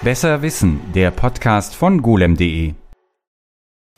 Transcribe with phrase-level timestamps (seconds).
[0.00, 2.74] Besser Wissen, der Podcast von golem.de.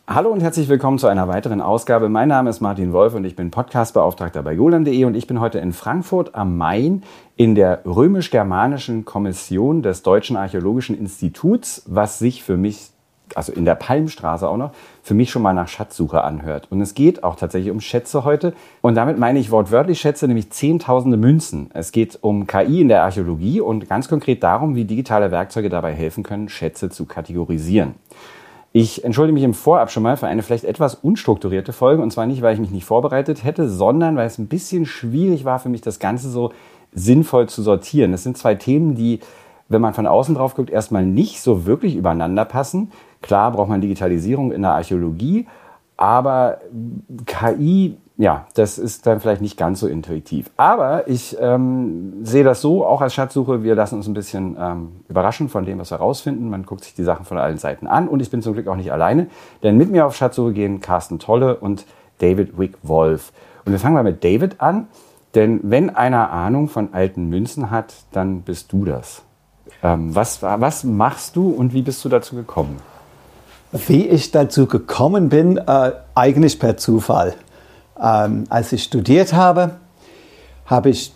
[0.07, 2.08] Hallo und herzlich willkommen zu einer weiteren Ausgabe.
[2.08, 5.58] Mein Name ist Martin Wolf und ich bin Podcastbeauftragter bei golem.de und ich bin heute
[5.58, 7.03] in Frankfurt am Main
[7.37, 12.92] in der römisch-germanischen Kommission des Deutschen Archäologischen Instituts, was sich für mich
[13.37, 14.72] also in der Palmstraße auch noch,
[15.03, 16.69] für mich schon mal nach Schatzsuche anhört.
[16.70, 18.52] Und es geht auch tatsächlich um Schätze heute.
[18.83, 21.70] Und damit meine ich wortwörtlich Schätze, nämlich zehntausende Münzen.
[21.74, 25.93] Es geht um KI in der Archäologie und ganz konkret darum, wie digitale Werkzeuge dabei
[25.93, 27.95] helfen können, Schätze zu kategorisieren.
[28.73, 32.03] Ich entschuldige mich im Vorab schon mal für eine vielleicht etwas unstrukturierte Folge.
[32.03, 35.45] Und zwar nicht, weil ich mich nicht vorbereitet hätte, sondern weil es ein bisschen schwierig
[35.45, 36.53] war für mich, das Ganze so
[36.92, 38.12] sinnvoll zu sortieren.
[38.12, 39.20] Es sind zwei Themen, die,
[39.69, 42.92] wenn man von außen drauf guckt, erstmal nicht so wirklich übereinander passen.
[43.23, 45.47] Klar braucht man Digitalisierung in der Archäologie,
[45.97, 46.59] aber
[47.27, 50.51] KI, ja, das ist dann vielleicht nicht ganz so intuitiv.
[50.56, 54.92] Aber ich ähm, sehe das so, auch als Schatzsuche, wir lassen uns ein bisschen ähm,
[55.09, 56.48] überraschen von dem, was wir rausfinden.
[56.48, 58.77] Man guckt sich die Sachen von allen Seiten an und ich bin zum Glück auch
[58.77, 59.27] nicht alleine,
[59.62, 61.84] denn mit mir auf Schatzsuche gehen Carsten Tolle und
[62.19, 63.33] David Wick Wolf.
[63.67, 64.89] Und wir fangen mal mit David an,
[65.34, 69.23] denn wenn einer Ahnung von alten Münzen hat, dann bist du das.
[69.83, 72.77] Ähm, was, was machst du und wie bist du dazu gekommen?
[73.73, 77.35] Wie ich dazu gekommen bin, äh, eigentlich per Zufall.
[78.01, 79.77] Ähm, als ich studiert habe,
[80.67, 81.13] habe ich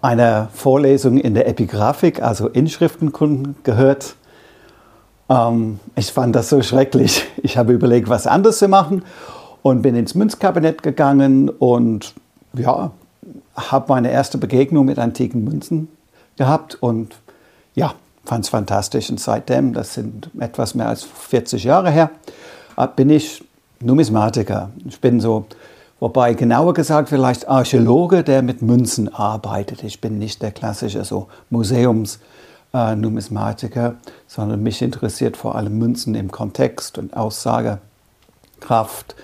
[0.00, 4.16] eine Vorlesung in der Epigraphik, also Inschriftenkunden, gehört.
[5.28, 7.24] Ähm, ich fand das so schrecklich.
[7.44, 9.02] Ich habe überlegt, was anderes zu machen
[9.62, 12.14] und bin ins Münzkabinett gegangen und
[12.54, 12.92] ja,
[13.54, 15.88] habe meine erste Begegnung mit antiken Münzen
[16.36, 17.16] gehabt und
[17.74, 19.10] ja, fand es fantastisch.
[19.10, 22.10] Und seitdem, das sind etwas mehr als 40 Jahre her,
[22.76, 23.42] äh, bin ich
[23.80, 24.70] Numismatiker.
[24.86, 25.46] Ich bin so,
[26.00, 29.82] wobei genauer gesagt vielleicht Archäologe, der mit Münzen arbeitet.
[29.82, 33.94] Ich bin nicht der klassische so Museums-Numismatiker, äh,
[34.26, 39.16] sondern mich interessiert vor allem Münzen im Kontext und Aussagekraft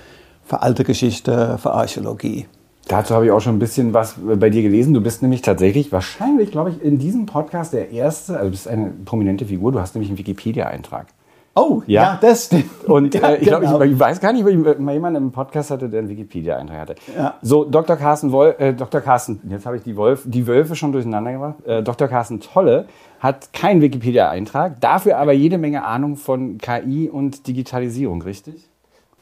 [0.44, 2.48] für alte Geschichte, für Archäologie.
[2.88, 4.94] Dazu habe ich auch schon ein bisschen was bei dir gelesen.
[4.94, 8.66] Du bist nämlich tatsächlich wahrscheinlich, glaube ich, in diesem Podcast der erste, also du bist
[8.66, 11.06] eine prominente Figur, du hast nämlich einen Wikipedia-Eintrag.
[11.54, 12.84] Oh, ja, ja, das stimmt.
[12.86, 13.60] Und ja, äh, ich, genau.
[13.60, 16.08] glaube, ich, ich, weiß gar nicht, ob ich mal jemanden im Podcast hatte, der einen
[16.08, 16.94] Wikipedia-Eintrag hatte.
[17.14, 17.34] Ja.
[17.42, 17.96] So, Dr.
[17.96, 19.02] Carsten Wolf, äh, Dr.
[19.02, 21.66] Carsten, jetzt habe ich die, Wolf, die Wölfe schon durcheinander gemacht.
[21.66, 22.08] Äh, Dr.
[22.08, 22.86] Carsten Tolle
[23.20, 28.68] hat keinen Wikipedia-Eintrag, dafür aber jede Menge Ahnung von KI und Digitalisierung, richtig?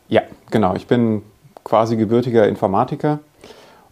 [0.09, 0.77] Ja, genau.
[0.77, 1.23] Ich bin
[1.65, 3.21] quasi gebürtiger Informatiker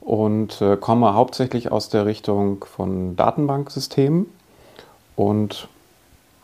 [0.04, 4.26] und äh, komme hauptsächlich aus der Richtung von Datenbanksystemen
[5.16, 5.68] und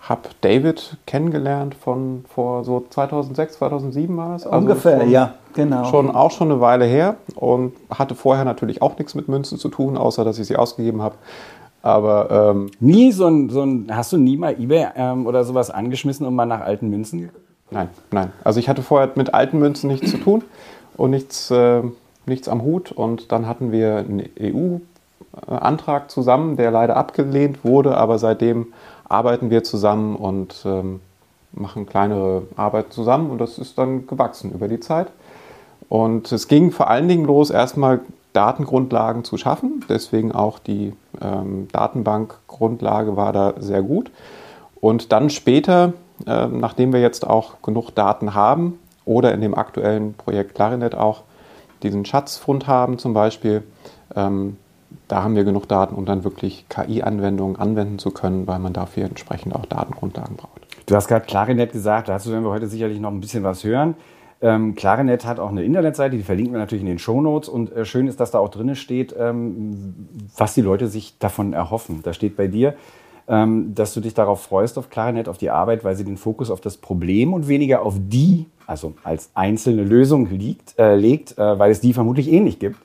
[0.00, 4.46] habe David kennengelernt von vor so 2006, 2007 war es.
[4.46, 5.84] Also Ungefähr, schon, ja, genau.
[5.84, 9.68] Schon auch schon eine Weile her und hatte vorher natürlich auch nichts mit Münzen zu
[9.68, 11.16] tun, außer dass ich sie ausgegeben habe.
[11.82, 15.70] Aber ähm, nie so ein, so ein, hast du nie mal eBay ähm, oder sowas
[15.70, 17.30] angeschmissen und mal nach alten Münzen?
[17.70, 18.32] Nein, nein.
[18.42, 20.42] Also ich hatte vorher mit alten Münzen nichts zu tun
[20.96, 21.82] und nichts äh,
[22.30, 22.90] nichts am Hut.
[22.92, 28.68] Und dann hatten wir einen EU-Antrag zusammen, der leider abgelehnt wurde, aber seitdem
[29.08, 31.00] arbeiten wir zusammen und ähm,
[31.52, 35.08] machen kleinere Arbeiten zusammen und das ist dann gewachsen über die Zeit.
[35.88, 38.00] Und es ging vor allen Dingen los, erstmal
[38.32, 39.84] Datengrundlagen zu schaffen.
[39.88, 44.10] Deswegen auch die ähm, Datenbankgrundlage war da sehr gut.
[44.80, 45.92] Und dann später,
[46.26, 51.22] äh, nachdem wir jetzt auch genug Daten haben oder in dem aktuellen Projekt Clarinet auch,
[51.82, 53.62] diesen Schatzfund haben zum Beispiel,
[54.14, 54.56] ähm,
[55.08, 59.04] da haben wir genug Daten, um dann wirklich KI-Anwendungen anwenden zu können, weil man dafür
[59.04, 60.60] entsprechend auch Datengrundlagen braucht.
[60.86, 63.94] Du hast gerade Clarinet gesagt, dazu werden wir heute sicherlich noch ein bisschen was hören.
[64.42, 67.48] Ähm, Clarinet hat auch eine Internetseite, die verlinken wir natürlich in den Show Notes.
[67.48, 71.52] Und äh, schön ist, dass da auch drin steht, ähm, was die Leute sich davon
[71.52, 72.00] erhoffen.
[72.02, 72.74] Da steht bei dir,
[73.30, 76.60] dass du dich darauf freust, auf Clarinet, auf die Arbeit, weil sie den Fokus auf
[76.60, 81.70] das Problem und weniger auf die, also als einzelne Lösung liegt, äh, legt, äh, weil
[81.70, 82.76] es die vermutlich ähnlich gibt.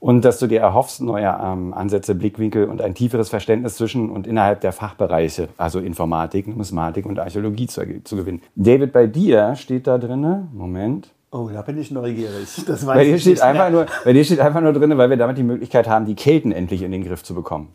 [0.00, 4.26] Und dass du dir erhoffst, neue ähm, Ansätze, Blickwinkel und ein tieferes Verständnis zwischen und
[4.26, 8.42] innerhalb der Fachbereiche, also Informatik, Numismatik und Archäologie zu, zu gewinnen.
[8.56, 12.46] David, bei dir steht da drinne, Moment, Oh, da bin ich neugierig.
[12.66, 15.16] Das weiß bei, dir steht einfach nur, bei dir steht einfach nur drin, weil wir
[15.16, 17.68] damit die Möglichkeit haben, die Kelten endlich in den Griff zu bekommen.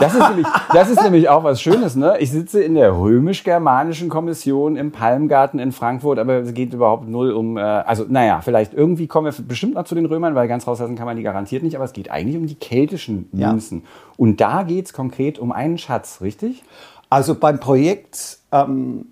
[0.00, 1.94] Das ist, nämlich, das ist nämlich auch was Schönes.
[1.94, 2.16] Ne?
[2.18, 7.32] Ich sitze in der römisch-germanischen Kommission im Palmgarten in Frankfurt, aber es geht überhaupt null
[7.32, 10.66] um, äh, also naja, vielleicht irgendwie kommen wir bestimmt noch zu den Römern, weil ganz
[10.66, 13.82] rauslassen kann man die garantiert nicht, aber es geht eigentlich um die keltischen Münzen.
[13.82, 13.88] Ja.
[14.16, 16.62] Und da geht es konkret um einen Schatz, richtig?
[17.10, 19.06] Also beim Projekt ähm,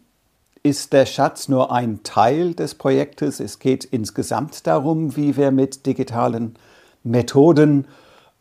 [0.63, 3.41] ist der Schatz nur ein Teil des Projektes.
[3.41, 6.55] Es geht insgesamt darum, wie wir mit digitalen
[7.05, 7.87] Methoden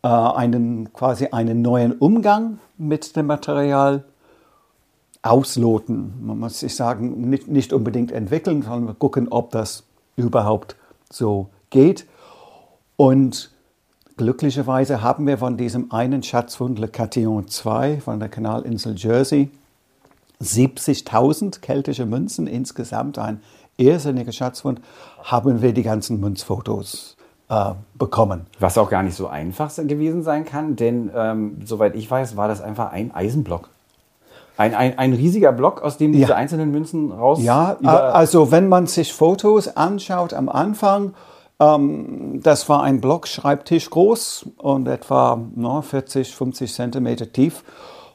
[0.08, 4.04] einen, quasi einen neuen Umgang mit dem Material
[5.22, 6.14] ausloten.
[6.26, 9.84] Man muss sich sagen, nicht, nicht unbedingt entwickeln, sondern gucken, ob das
[10.16, 10.76] überhaupt
[11.12, 12.06] so geht.
[12.96, 13.52] Und
[14.16, 19.50] glücklicherweise haben wir von diesem einen Schatzfund Le Cantillon 2 von der Kanalinsel Jersey
[20.42, 23.42] 70.000 keltische Münzen insgesamt, ein
[23.78, 24.82] irrsinniger Schatzfund,
[25.24, 27.17] haben wir die ganzen Münzfotos
[27.50, 28.46] äh, bekommen.
[28.60, 32.48] Was auch gar nicht so einfach gewesen sein kann, denn ähm, soweit ich weiß, war
[32.48, 33.70] das einfach ein Eisenblock.
[34.58, 36.36] Ein, ein, ein riesiger Block, aus dem diese ja.
[36.36, 37.40] einzelnen Münzen raus.
[37.42, 41.14] Ja, also wenn man sich Fotos anschaut am Anfang,
[41.60, 47.64] ähm, das war ein Block Schreibtisch groß und etwa no, 40, 50 Zentimeter tief.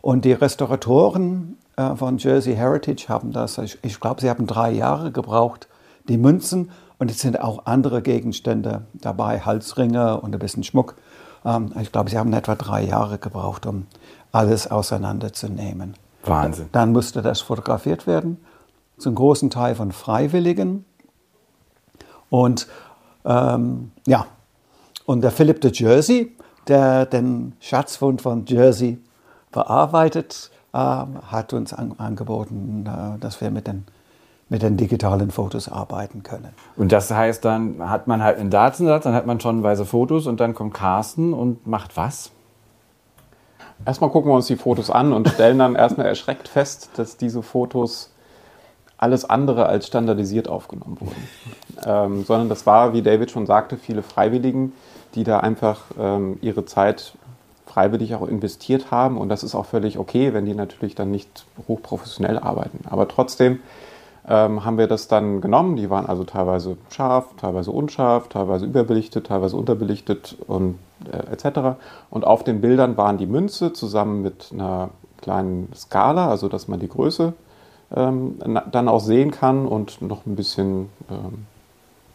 [0.01, 4.73] Und die Restauratoren äh, von Jersey Heritage haben das, ich, ich glaube, sie haben drei
[4.73, 5.69] Jahre gebraucht,
[6.09, 6.71] die Münzen.
[7.03, 10.95] Und es sind auch andere Gegenstände dabei, Halsringe und ein bisschen Schmuck.
[11.45, 13.89] Ähm, ich glaube, sie haben etwa drei Jahre gebraucht, um
[14.31, 15.95] alles auseinanderzunehmen.
[16.23, 16.69] Wahnsinn.
[16.71, 18.37] Dann musste das fotografiert werden,
[18.99, 20.85] zum großen Teil von Freiwilligen.
[22.31, 22.69] Und
[23.25, 24.27] ähm, ja,
[25.05, 26.37] und der Philipp de Jersey,
[26.69, 29.01] der den Schatzfund von Jersey
[29.51, 33.87] bearbeitet, äh, hat uns an, angeboten, äh, dass wir mit den,
[34.53, 36.51] mit den digitalen Fotos arbeiten können.
[36.77, 40.41] Und das heißt, dann hat man halt einen Datensatz, dann hat man tonnenweise Fotos und
[40.41, 42.31] dann kommt Carsten und macht was?
[43.87, 47.43] Erstmal gucken wir uns die Fotos an und stellen dann erstmal erschreckt fest, dass diese
[47.43, 48.11] Fotos
[48.99, 51.29] alles andere als standardisiert aufgenommen wurden.
[51.87, 54.75] Ähm, sondern das war, wie David schon sagte, viele Freiwilligen,
[55.15, 57.15] die da einfach ähm, ihre Zeit
[57.65, 59.17] freiwillig auch investiert haben.
[59.17, 62.81] Und das ist auch völlig okay, wenn die natürlich dann nicht hochprofessionell arbeiten.
[62.91, 63.61] Aber trotzdem
[64.29, 65.77] ähm, haben wir das dann genommen.
[65.77, 70.79] Die waren also teilweise scharf, teilweise unscharf, teilweise überbelichtet, teilweise unterbelichtet und
[71.11, 71.79] äh, etc.
[72.11, 74.91] Und auf den Bildern waren die Münze zusammen mit einer
[75.21, 77.33] kleinen Skala, also dass man die Größe
[77.95, 78.39] ähm,
[78.71, 81.47] dann auch sehen kann und noch ein bisschen ähm,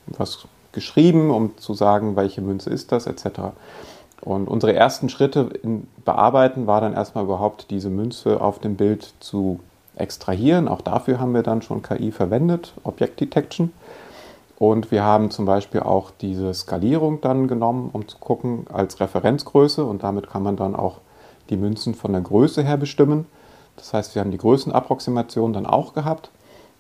[0.08, 3.40] was geschrieben, um zu sagen, welche Münze ist das etc.
[4.22, 9.14] Und unsere ersten Schritte in Bearbeiten war dann erstmal überhaupt diese Münze auf dem Bild
[9.20, 9.60] zu
[10.00, 10.68] extrahieren.
[10.68, 13.72] Auch dafür haben wir dann schon KI verwendet, Object Detection.
[14.60, 19.84] Und wir haben zum Beispiel auch diese Skalierung dann genommen, um zu gucken als Referenzgröße.
[19.84, 20.98] Und damit kann man dann auch
[21.50, 23.26] die Münzen von der Größe her bestimmen.
[23.76, 26.32] Das heißt, wir haben die Größenapproximation dann auch gehabt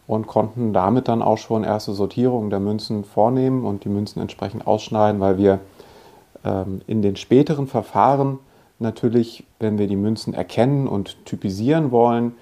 [0.07, 4.65] und konnten damit dann auch schon erste Sortierungen der Münzen vornehmen und die Münzen entsprechend
[4.65, 5.59] ausschneiden, weil wir
[6.43, 8.39] ähm, in den späteren Verfahren
[8.79, 12.35] natürlich, wenn wir die Münzen erkennen und typisieren wollen,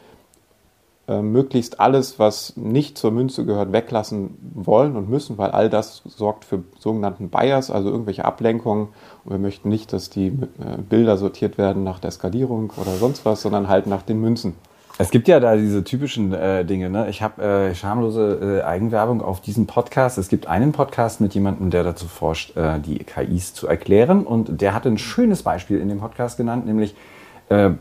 [1.08, 6.02] äh, möglichst alles, was nicht zur Münze gehört, weglassen wollen und müssen, weil all das
[6.06, 8.88] sorgt für sogenannten Bias, also irgendwelche Ablenkungen.
[9.24, 13.24] Und wir möchten nicht, dass die äh, Bilder sortiert werden nach der Skalierung oder sonst
[13.26, 14.56] was, sondern halt nach den Münzen.
[14.98, 16.90] Es gibt ja da diese typischen äh, Dinge.
[16.90, 17.10] Ne?
[17.10, 20.18] Ich habe äh, schamlose äh, Eigenwerbung auf diesen Podcast.
[20.18, 24.26] Es gibt einen Podcast mit jemandem, der dazu forscht, äh, die KIs zu erklären.
[24.26, 26.96] Und der hat ein schönes Beispiel in dem Podcast genannt, nämlich
[27.50, 27.72] äh,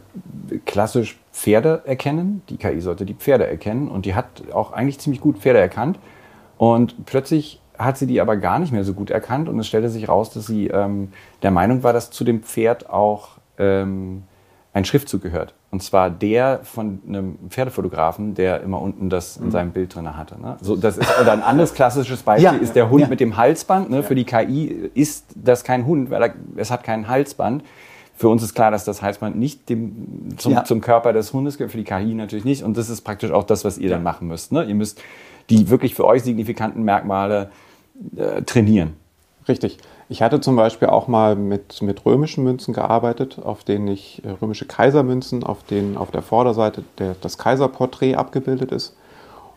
[0.67, 2.43] klassisch Pferde erkennen.
[2.49, 3.89] Die KI sollte die Pferde erkennen.
[3.89, 5.99] Und die hat auch eigentlich ziemlich gut Pferde erkannt.
[6.59, 9.49] Und plötzlich hat sie die aber gar nicht mehr so gut erkannt.
[9.49, 11.13] Und es stellte sich raus, dass sie ähm,
[11.43, 14.23] der Meinung war, dass zu dem Pferd auch ähm,
[14.73, 15.55] ein Schriftzug gehört.
[15.71, 19.51] Und zwar der von einem Pferdefotografen, der immer unten das in mhm.
[19.51, 20.41] seinem Bild drin hatte.
[20.41, 20.57] Ne?
[20.61, 23.09] So, das ist, oder ein anderes klassisches Beispiel ja, ist der Hund ja.
[23.09, 23.91] mit dem Halsband.
[23.91, 23.97] Ne?
[23.97, 24.03] Ja.
[24.03, 27.65] Für die KI ist das kein Hund, weil er, es hat kein Halsband.
[28.17, 31.73] Für uns ist klar, dass das Halsband nicht dem, zum, zum Körper des Hundes gehört,
[31.73, 32.63] für die KI natürlich nicht.
[32.63, 34.53] Und das ist praktisch auch das, was ihr dann machen müsst.
[34.53, 34.65] Ne?
[34.65, 35.01] Ihr müsst
[35.51, 37.51] die wirklich für euch signifikanten Merkmale
[38.17, 38.95] äh, trainieren.
[39.49, 39.79] Richtig.
[40.09, 44.31] Ich hatte zum Beispiel auch mal mit, mit römischen Münzen gearbeitet, auf denen ich äh,
[44.31, 48.97] römische Kaisermünzen, auf denen auf der Vorderseite der, das Kaiserporträt abgebildet ist.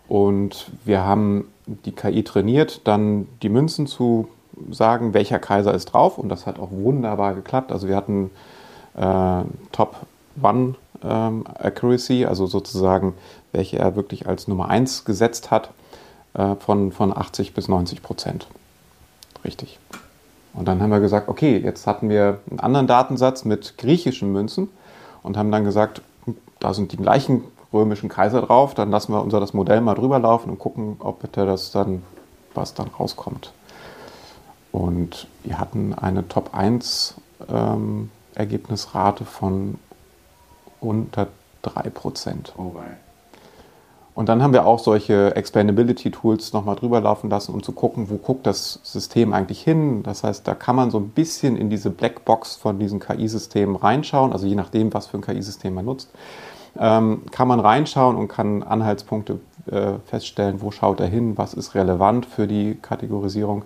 [0.07, 4.29] Und wir haben die KI trainiert, dann die Münzen zu
[4.71, 6.17] sagen, welcher Kaiser ist drauf.
[6.17, 7.71] Und das hat auch wunderbar geklappt.
[7.71, 8.31] Also wir hatten
[8.95, 9.97] äh, Top
[10.41, 13.13] One ähm, Accuracy, also sozusagen,
[13.51, 15.71] welche er wirklich als Nummer 1 gesetzt hat,
[16.33, 18.47] äh, von, von 80 bis 90 Prozent.
[19.43, 19.79] Richtig.
[20.53, 24.69] Und dann haben wir gesagt, okay, jetzt hatten wir einen anderen Datensatz mit griechischen Münzen
[25.21, 26.01] und haben dann gesagt,
[26.59, 30.19] da sind die gleichen römischen Kaiser drauf, dann lassen wir unser das Modell mal drüber
[30.19, 32.01] laufen und gucken, ob bitte das dann,
[32.55, 33.51] was dann rauskommt.
[34.77, 37.15] Und wir hatten eine Top 1
[37.49, 39.79] ähm, Ergebnisrate von
[40.79, 41.29] unter
[41.63, 42.51] 3%.
[42.57, 42.97] Oh, right.
[44.13, 48.17] Und dann haben wir auch solche Explainability-Tools nochmal drüber laufen lassen, um zu gucken, wo
[48.17, 50.03] guckt das System eigentlich hin.
[50.03, 54.31] Das heißt, da kann man so ein bisschen in diese Blackbox von diesen KI-Systemen reinschauen,
[54.31, 56.11] also je nachdem, was für ein KI-System man nutzt.
[56.79, 59.39] ähm, kann man reinschauen und kann Anhaltspunkte
[59.71, 63.63] äh, feststellen, wo schaut er hin, was ist relevant für die Kategorisierung.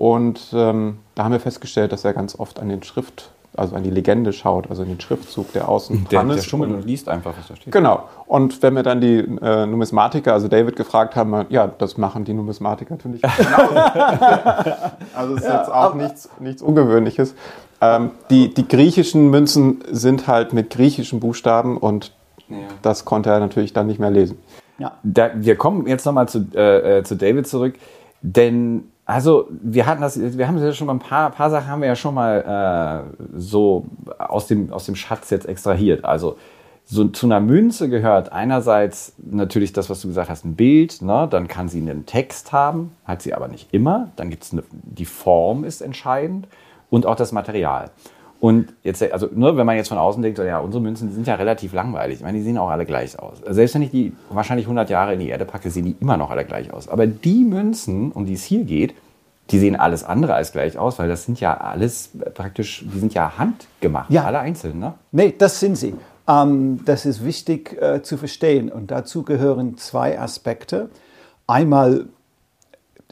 [0.00, 3.82] Und ähm, da haben wir festgestellt, dass er ganz oft an den Schrift, also an
[3.82, 6.36] die Legende schaut, also an den Schriftzug, der außen der, dran ist.
[6.36, 7.70] Der schummelt und liest einfach, was da steht.
[7.70, 8.04] Genau.
[8.24, 12.32] Und wenn wir dann die äh, Numismatiker, also David, gefragt haben, ja, das machen die
[12.32, 13.58] Numismatiker natürlich genau.
[15.14, 17.34] also es ist ja, jetzt auch nichts, nichts Ungewöhnliches.
[17.82, 22.12] Ähm, die, die griechischen Münzen sind halt mit griechischen Buchstaben und
[22.48, 22.56] ja.
[22.80, 24.38] das konnte er natürlich dann nicht mehr lesen.
[24.78, 24.92] Ja.
[25.02, 27.74] Da, wir kommen jetzt nochmal zu, äh, äh, zu David zurück,
[28.22, 31.80] denn also wir hatten das, wir haben ja schon mal ein paar, paar Sachen haben
[31.80, 33.86] wir ja schon mal äh, so
[34.18, 36.04] aus dem, aus dem Schatz jetzt extrahiert.
[36.04, 36.38] Also
[36.84, 41.26] so zu einer Münze gehört einerseits natürlich das, was du gesagt hast, ein Bild, ne?
[41.28, 44.10] dann kann sie einen Text haben, hat sie aber nicht immer.
[44.14, 46.46] Dann gibt es die Form ist entscheidend
[46.88, 47.90] und auch das Material.
[48.40, 51.26] Und jetzt, also nur wenn man jetzt von außen denkt, ja, unsere Münzen, die sind
[51.26, 52.18] ja relativ langweilig.
[52.18, 53.38] Ich meine, die sehen auch alle gleich aus.
[53.46, 56.30] Selbst wenn ich die wahrscheinlich 100 Jahre in die Erde packe, sehen die immer noch
[56.30, 56.88] alle gleich aus.
[56.88, 58.94] Aber die Münzen, um die es hier geht,
[59.50, 63.12] die sehen alles andere als gleich aus, weil das sind ja alles praktisch, die sind
[63.12, 64.24] ja handgemacht, ja.
[64.24, 64.94] alle einzeln, ne?
[65.12, 65.94] Nee, das sind sie.
[66.26, 68.70] Ähm, das ist wichtig äh, zu verstehen.
[68.70, 70.88] Und dazu gehören zwei Aspekte.
[71.46, 72.06] Einmal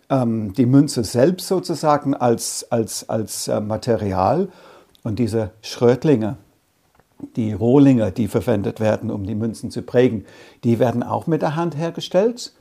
[0.09, 4.49] ähm, die Münze selbst sozusagen als, als, als äh, Material
[5.03, 6.37] und diese Schrötlinge,
[7.37, 10.25] die Rohlinge, die verwendet werden, um die Münzen zu prägen,
[10.65, 12.53] die werden auch mit der Hand hergestellt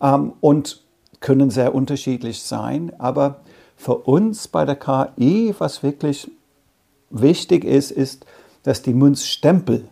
[0.00, 0.82] ähm, und
[1.20, 2.92] können sehr unterschiedlich sein.
[2.98, 3.40] Aber
[3.76, 6.30] für uns bei der KI, was wirklich
[7.10, 8.24] wichtig ist, ist,
[8.62, 9.88] dass die Münzstempel,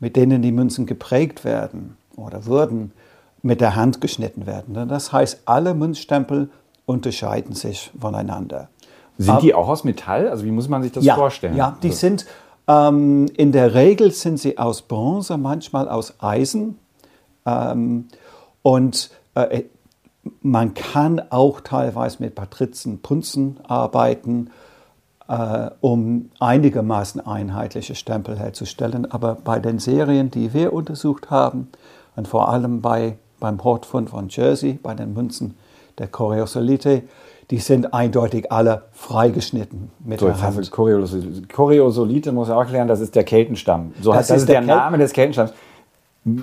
[0.00, 2.92] mit denen die Münzen geprägt werden oder wurden,
[3.42, 4.88] mit der Hand geschnitten werden.
[4.88, 6.50] Das heißt, alle Münzstempel
[6.84, 8.68] unterscheiden sich voneinander.
[9.24, 10.28] Sind die auch aus Metall?
[10.28, 11.56] Also wie muss man sich das ja, vorstellen?
[11.56, 11.98] Ja, die also.
[11.98, 12.26] sind
[12.70, 16.78] ähm, in der Regel sind sie aus Bronze, manchmal aus Eisen.
[17.44, 18.06] Ähm,
[18.62, 19.62] und äh,
[20.42, 24.50] man kann auch teilweise mit Patrizen, Punzen arbeiten,
[25.28, 29.10] äh, um einigermaßen einheitliche Stempel herzustellen.
[29.10, 31.68] Aber bei den Serien, die wir untersucht haben,
[32.16, 35.56] und vor allem bei, beim Hortfund von Jersey, bei den Münzen
[35.98, 37.02] der Coriosolite,
[37.50, 40.70] die sind eindeutig alle freigeschnitten mit so, der Hand.
[40.70, 43.92] Choreosolite muss ich auch erklären, das ist der Keltenstamm.
[44.00, 45.52] So das, heißt, das ist, der, der Name des Keltenstamms.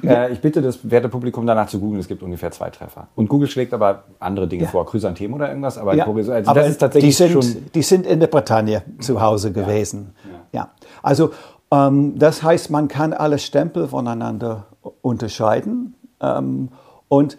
[0.03, 1.99] Äh, ich bitte das werte Publikum danach zu googeln.
[1.99, 3.07] Es gibt ungefähr zwei Treffer.
[3.15, 4.69] Und Google schlägt aber andere Dinge ja.
[4.69, 5.77] vor, Chrysanthemum oder irgendwas.
[5.77, 6.05] Aber, ja.
[6.05, 9.51] also aber das ist tatsächlich die sind, schon die sind in der Bretagne zu Hause
[9.51, 10.15] gewesen.
[10.51, 10.59] Ja.
[10.59, 10.71] ja.
[11.03, 11.31] Also
[11.71, 14.65] ähm, das heißt, man kann alle Stempel voneinander
[15.01, 15.95] unterscheiden.
[16.21, 16.69] Ähm,
[17.07, 17.37] und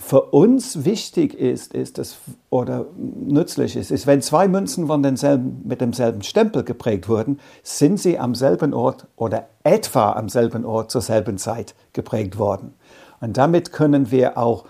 [0.00, 2.18] für uns wichtig ist, ist das,
[2.50, 7.98] oder nützlich ist, ist, wenn zwei Münzen von denselben, mit demselben Stempel geprägt wurden, sind
[7.98, 12.74] sie am selben Ort oder etwa am selben Ort zur selben Zeit geprägt worden.
[13.20, 14.64] Und damit können wir auch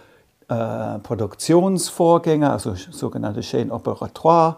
[0.48, 4.56] äh, Produktionsvorgänge, also sogenannte Chain Operatoire,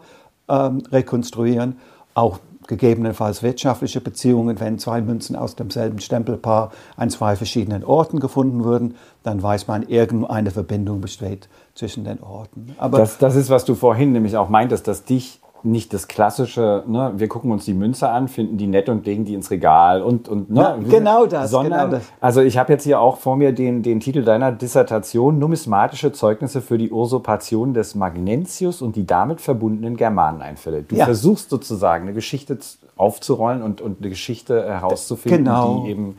[0.48, 1.78] ähm, rekonstruieren,
[2.14, 2.38] auch
[2.70, 8.94] gegebenenfalls wirtschaftliche Beziehungen, wenn zwei Münzen aus demselben Stempelpaar an zwei verschiedenen Orten gefunden wurden,
[9.24, 12.74] dann weiß man, irgendeine Verbindung besteht zwischen den Orten.
[12.78, 16.84] Aber das, das ist, was du vorhin nämlich auch meintest, dass dich nicht das klassische,
[16.86, 20.02] ne, wir gucken uns die Münze an, finden die nett und legen die ins Regal
[20.02, 21.50] und, und ne, Na, genau das.
[21.50, 22.04] Sondern, genau das.
[22.20, 26.60] also ich habe jetzt hier auch vor mir den, den Titel deiner Dissertation, Numismatische Zeugnisse
[26.60, 30.82] für die Usurpation des Magnentius und die damit verbundenen Germaneneinfälle.
[30.82, 31.04] Du ja.
[31.04, 32.58] versuchst sozusagen eine Geschichte
[32.96, 35.84] aufzurollen und, und eine Geschichte herauszufinden, genau.
[35.84, 36.16] die eben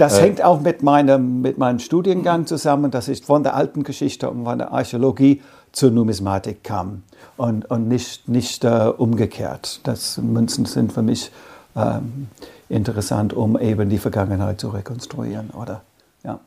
[0.00, 3.82] das äh, hängt auch mit meinem, mit meinem Studiengang zusammen, dass ich von der alten
[3.82, 5.42] Geschichte und von der Archäologie
[5.72, 7.02] zur Numismatik kam
[7.36, 9.80] und, und nicht, nicht äh, umgekehrt.
[9.84, 11.30] Das Münzen sind für mich
[11.76, 12.28] ähm,
[12.68, 15.82] interessant, um eben die Vergangenheit zu rekonstruieren, oder?
[16.24, 16.40] Ja.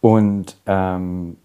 [0.00, 1.36] Und ähm,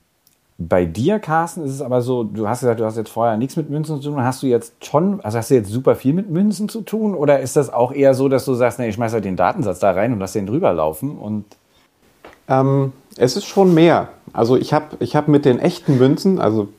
[0.58, 3.56] bei dir, Carsten, ist es aber so, du hast gesagt, du hast jetzt vorher nichts
[3.56, 4.24] mit Münzen zu tun.
[4.24, 7.16] Hast du jetzt schon, also hast du jetzt super viel mit Münzen zu tun?
[7.16, 9.80] Oder ist das auch eher so, dass du sagst, nee, ich schmeiß halt den Datensatz
[9.80, 11.18] da rein und lass den drüber laufen?
[11.18, 11.46] Und
[12.48, 14.10] ähm, es ist schon mehr.
[14.32, 16.70] Also ich habe ich hab mit den echten Münzen, also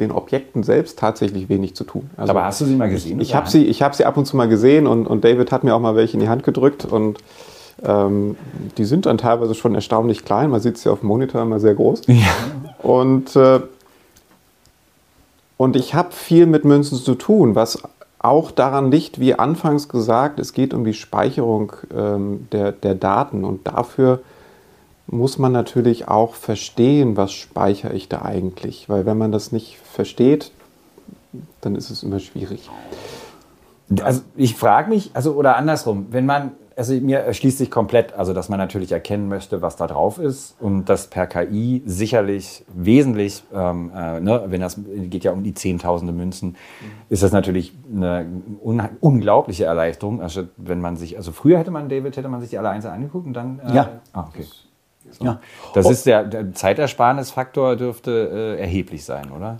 [0.00, 2.10] den Objekten selbst tatsächlich wenig zu tun.
[2.16, 3.20] Also Aber hast du sie mal gesehen?
[3.20, 5.64] Ich, ich habe sie, hab sie ab und zu mal gesehen und, und David hat
[5.64, 7.18] mir auch mal welche in die Hand gedrückt und
[7.82, 8.36] ähm,
[8.78, 10.50] die sind dann teilweise schon erstaunlich klein.
[10.50, 12.02] Man sieht sie auf dem Monitor immer sehr groß.
[12.06, 12.16] Ja.
[12.82, 13.60] Und, äh,
[15.56, 17.82] und ich habe viel mit Münzen zu tun, was
[18.18, 23.44] auch daran liegt, wie anfangs gesagt, es geht um die Speicherung ähm, der, der Daten
[23.44, 24.20] und dafür
[25.06, 28.88] muss man natürlich auch verstehen, was speichere ich da eigentlich.
[28.88, 30.50] Weil wenn man das nicht versteht,
[31.60, 32.68] dann ist es immer schwierig.
[34.02, 38.32] Also ich frage mich, also oder andersrum, wenn man, also mir erschließt sich komplett, also
[38.32, 43.44] dass man natürlich erkennen möchte, was da drauf ist und das per KI sicherlich wesentlich,
[43.54, 46.56] ähm, äh, ne, wenn das geht ja um die Zehntausende Münzen,
[47.08, 48.26] ist das natürlich eine
[48.60, 50.20] un unglaubliche Erleichterung.
[50.20, 52.92] Also wenn man sich, also früher hätte man David, hätte man sich die alle einzeln
[52.92, 53.60] angeguckt und dann.
[53.60, 53.88] Äh, ja.
[54.12, 54.46] Ah, okay.
[55.12, 55.24] So.
[55.24, 55.40] Ja.
[55.74, 59.58] Das ist der, der Zeitersparnisfaktor dürfte äh, erheblich sein, oder?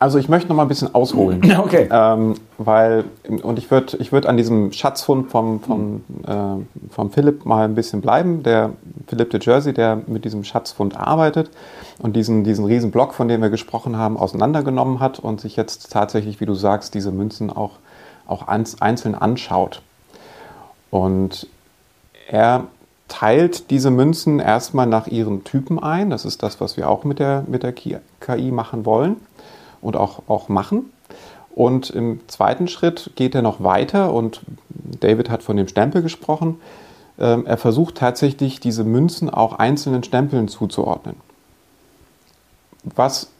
[0.00, 1.42] Also ich möchte noch mal ein bisschen ausholen.
[1.60, 1.88] Okay.
[1.92, 3.04] Ähm, weil,
[3.42, 7.74] und ich würde ich würd an diesem Schatzfund vom, vom, äh, vom Philipp mal ein
[7.74, 8.42] bisschen bleiben.
[8.42, 8.70] Der
[9.06, 11.50] Philipp de Jersey, der mit diesem Schatzfund arbeitet
[11.98, 15.92] und diesen, diesen riesen Block, von dem wir gesprochen haben, auseinandergenommen hat und sich jetzt
[15.92, 17.72] tatsächlich, wie du sagst, diese Münzen auch,
[18.26, 19.82] auch einzeln anschaut.
[20.90, 21.46] Und
[22.30, 22.68] er
[23.08, 26.10] teilt diese Münzen erstmal nach ihren Typen ein.
[26.10, 29.16] Das ist das, was wir auch mit der, mit der KI machen wollen
[29.80, 30.92] und auch, auch machen.
[31.56, 36.60] Und im zweiten Schritt geht er noch weiter und David hat von dem Stempel gesprochen.
[37.18, 41.16] Ähm, er versucht tatsächlich, diese Münzen auch einzelnen Stempeln zuzuordnen.
[42.84, 43.32] Was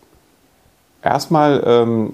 [1.03, 2.13] erstmal ähm,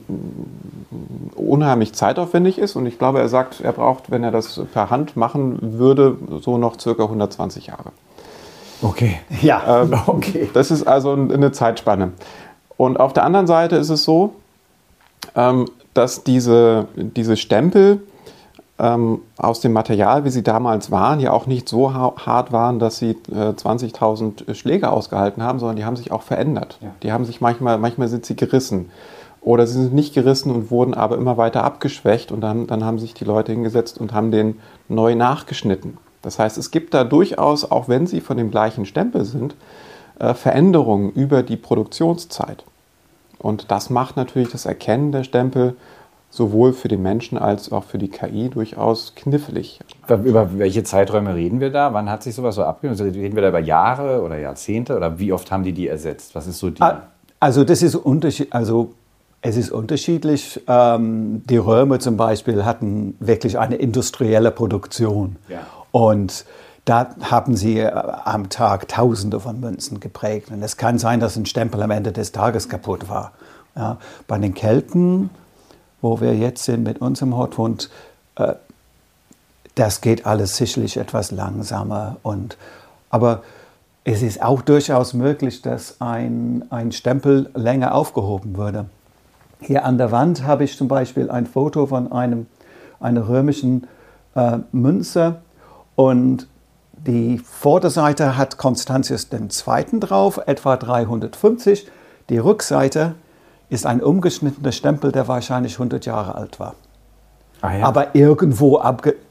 [1.35, 5.16] unheimlich zeitaufwendig ist und ich glaube, er sagt, er braucht, wenn er das per Hand
[5.16, 7.93] machen würde, so noch circa 120 Jahre.
[8.83, 9.19] Okay.
[9.43, 10.49] Ja, ähm, okay.
[10.52, 12.12] Das ist also eine Zeitspanne.
[12.76, 14.35] Und auf der anderen Seite ist es so,
[15.35, 18.02] ähm, dass diese, diese Stempel
[18.78, 22.99] ähm, aus dem Material, wie sie damals waren, ja auch nicht so hart waren, dass
[22.99, 26.78] sie äh, 20.000 Schläge ausgehalten haben, sondern die haben sich auch verändert.
[26.83, 26.90] Ja.
[27.02, 28.90] Die haben sich manchmal, manchmal sind sie gerissen.
[29.40, 32.99] Oder sie sind nicht gerissen und wurden aber immer weiter abgeschwächt und dann, dann haben
[32.99, 35.99] sich die Leute hingesetzt und haben den neu nachgeschnitten.
[36.23, 39.54] Das heißt, es gibt da durchaus, auch wenn sie von dem gleichen Stempel sind,
[40.18, 42.64] äh, Veränderungen über die Produktionszeit.
[43.38, 45.76] Und das macht natürlich das Erkennen der Stempel
[46.30, 49.80] sowohl für den Menschen als auch für die KI durchaus knifflig.
[50.09, 51.95] Über welche Zeiträume reden wir da?
[51.95, 53.00] Wann hat sich sowas so abgenommen?
[53.00, 56.35] Also reden wir da über Jahre oder Jahrzehnte oder wie oft haben die die ersetzt?
[56.35, 56.83] Was ist so die?
[57.40, 58.53] Also das ist unterschiedlich.
[58.53, 58.92] Also
[59.40, 60.62] es ist unterschiedlich.
[60.66, 65.37] Ähm, die Römer zum Beispiel hatten wirklich eine industrielle Produktion.
[65.48, 65.61] Ja.
[65.92, 66.44] Und
[66.85, 70.51] da haben sie äh, am Tag Tausende von Münzen geprägt.
[70.51, 73.33] Und es kann sein, dass ein Stempel am Ende des Tages kaputt war.
[73.77, 75.31] Ja, bei den Kelten,
[76.00, 77.90] wo wir jetzt sind mit unserem Hotfund,
[78.37, 78.54] äh,
[79.74, 82.16] das geht alles sicherlich etwas langsamer.
[82.22, 82.56] Und,
[83.11, 83.42] aber
[84.04, 88.87] es ist auch durchaus möglich, dass ein, ein Stempel länger aufgehoben würde.
[89.61, 92.46] Hier an der Wand habe ich zum Beispiel ein Foto von einem,
[93.00, 93.87] einer römischen
[94.35, 95.37] äh, Münze
[95.94, 96.46] und
[96.92, 100.00] die Vorderseite hat Konstantius II.
[100.00, 101.88] drauf, etwa 350.
[102.30, 103.14] Die Rückseite
[103.68, 106.74] ist ein umgeschnittener Stempel, der wahrscheinlich 100 Jahre alt war.
[107.62, 107.87] Ah, ja.
[107.87, 108.81] Aber irgendwo,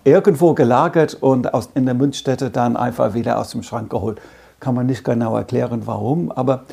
[0.04, 4.20] irgendwo gelagert und aus, in der Münzstätte dann einfach wieder aus dem Schrank geholt.
[4.60, 6.66] Kann man nicht genau erklären, warum, aber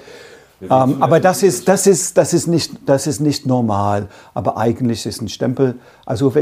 [0.63, 4.09] ähm, aber das ist, das, ist, das, ist nicht, das ist nicht normal.
[4.33, 5.75] Aber eigentlich ist ein Stempel,
[6.07, 6.33] also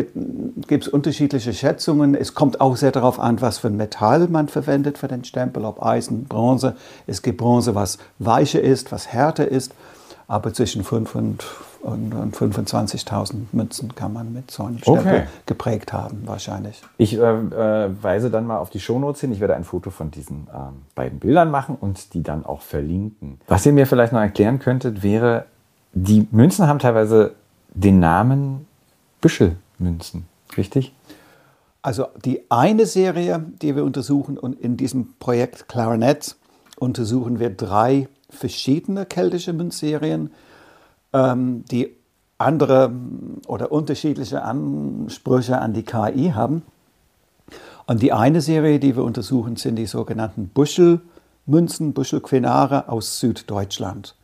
[0.67, 2.15] gibt es unterschiedliche Schätzungen.
[2.15, 5.65] Es kommt auch sehr darauf an, was für ein Metall man verwendet für den Stempel,
[5.65, 6.77] ob Eisen, Bronze.
[7.07, 9.73] Es gibt Bronze, was weicher ist, was härter ist.
[10.31, 11.45] Aber zwischen 5 und
[11.83, 15.27] und, und 25.000 Münzen kann man mit so einem Stempel okay.
[15.47, 16.83] geprägt haben, wahrscheinlich.
[16.99, 19.33] Ich äh, äh, weise dann mal auf die Shownotes hin.
[19.33, 23.41] Ich werde ein Foto von diesen ähm, beiden Bildern machen und die dann auch verlinken.
[23.49, 25.47] Was ihr mir vielleicht noch erklären könntet, wäre,
[25.95, 27.33] die Münzen haben teilweise
[27.73, 28.67] den Namen
[29.23, 30.93] Büschelmünzen, richtig?
[31.83, 36.37] Also die eine Serie, die wir untersuchen und in diesem Projekt Clarinet
[36.79, 40.31] untersuchen wir drei verschiedene keltische Münzserien
[41.13, 41.97] ähm, die
[42.39, 42.91] andere
[43.47, 46.63] oder unterschiedliche Ansprüche an die KI haben.
[47.87, 54.15] Und die eine Serie, die wir untersuchen, sind die sogenannten Buschelmünzen, Buschelquinare aus Süddeutschland.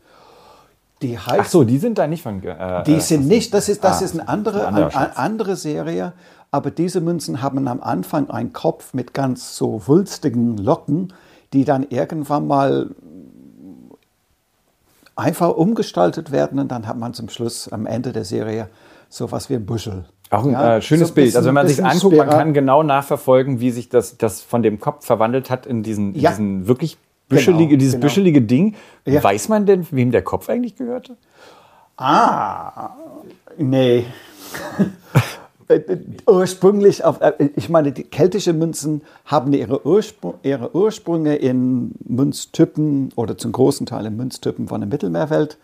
[1.03, 2.43] Die heißt, Ach so, die sind da nicht von.
[2.43, 6.15] Äh, die sind nicht, das ist, das ah, ist eine andere, eine andere Serie,
[6.51, 11.13] aber diese Münzen haben am Anfang einen Kopf mit ganz so wulstigen Locken,
[11.53, 12.95] die dann irgendwann mal
[15.17, 18.69] einfach umgestaltet werden und dann hat man zum Schluss am Ende der Serie
[19.09, 20.05] so was wie ein Buschel.
[20.31, 21.27] Auch ein ja, äh, schönes so Bild.
[21.27, 22.27] Bisschen, also wenn man sich anguckt, schwerer.
[22.27, 26.15] man kann genau nachverfolgen, wie sich das, das von dem Kopf verwandelt hat in diesen,
[26.15, 26.31] ja.
[26.31, 26.99] diesen wirklich
[27.29, 28.07] büschelige, genau, dieses genau.
[28.07, 28.75] büschelige Ding.
[29.05, 29.23] Ja.
[29.23, 31.17] Weiß man denn, wem der Kopf eigentlich gehörte?
[31.97, 32.91] Ah,
[33.57, 34.05] nee.
[35.69, 41.93] Äh, ursprünglich auf, äh, ich meine, die keltischen Münzen haben ihre, Urspr ihre Ursprünge in
[42.05, 45.59] Münztypen oder zum großen Teil in Münztypen von der Mittelmeerwelt.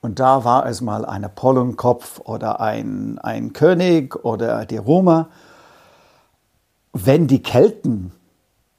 [0.00, 5.28] Und da war es mal ein Apollonkopf oder ein, ein König oder die Roma.
[6.92, 8.12] wenn die Kelten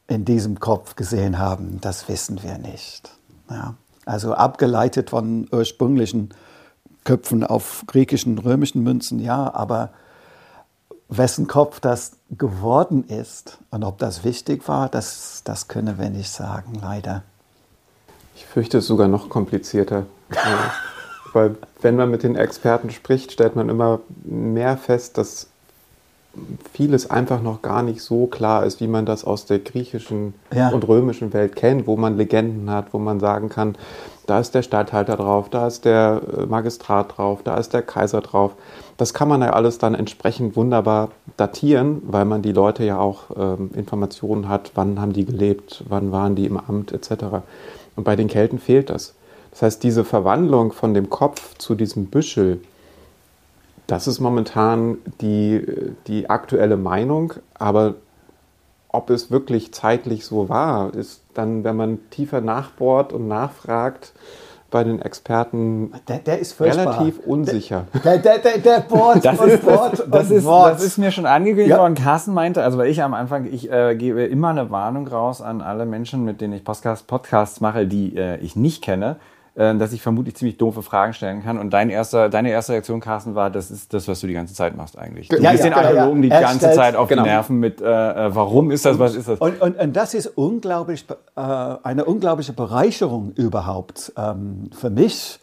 [0.08, 3.10] in diesem Kopf gesehen haben, das wissen wir nicht.
[3.50, 3.76] Ja.
[4.06, 6.30] Also abgeleitet von ursprünglichen
[7.04, 9.92] Köpfen auf griechischen, römischen Münzen, ja, aber
[11.12, 16.32] wessen Kopf das geworden ist und ob das wichtig war, das, das können wir nicht
[16.32, 17.24] sagen, leider.
[18.36, 20.06] Ich fürchte es sogar noch komplizierter.
[21.34, 25.48] Weil wenn man mit den Experten spricht, stellt man immer mehr fest, dass
[26.74, 30.70] vieles einfach noch gar nicht so klar ist, wie man das aus der griechischen ja.
[30.70, 33.76] und römischen Welt kennt, wo man Legenden hat, wo man sagen kann,
[34.32, 38.22] da ist der Statthalter drauf, da ist der äh, Magistrat drauf, da ist der Kaiser
[38.22, 38.54] drauf.
[38.96, 43.24] Das kann man ja alles dann entsprechend wunderbar datieren, weil man die Leute ja auch
[43.36, 47.26] ähm, Informationen hat, wann haben die gelebt, wann waren die im Amt etc.
[47.98, 49.16] Und bei den Kelten fehlt das.
[49.50, 52.62] Das heißt, diese Verwandlung von dem Kopf zu diesem Büschel,
[53.88, 55.68] das ist momentan die,
[56.08, 57.96] die aktuelle Meinung, aber
[58.92, 64.14] ob es wirklich zeitlich so war, ist dann, wenn man tiefer nachbohrt und nachfragt,
[64.72, 67.88] bei den Experten der, der ist relativ unsicher.
[68.06, 71.26] Der, der, der, der bohrt das ist, Board das, das, ist, das ist mir schon
[71.26, 71.96] angekündigt worden.
[71.96, 72.04] Ja.
[72.04, 75.62] Carsten meinte, also weil ich am Anfang, ich äh, gebe immer eine Warnung raus an
[75.62, 79.18] alle Menschen, mit denen ich Podcast, Podcasts mache, die äh, ich nicht kenne.
[79.54, 81.58] Äh, dass ich vermutlich ziemlich doofe Fragen stellen kann.
[81.58, 84.54] Und dein erster, deine erste Reaktion, Carsten, war, das ist das, was du die ganze
[84.54, 85.28] Zeit machst eigentlich.
[85.28, 86.38] Du ja, bist ja, den Archäologen ja, ja.
[86.38, 87.24] die ganze stellt, Zeit auf genau.
[87.24, 89.40] die Nerven mit, äh, äh, warum ist das, was ist das?
[89.40, 95.42] Und, und, und das ist unglaublich, äh, eine unglaubliche Bereicherung überhaupt ähm, für mich.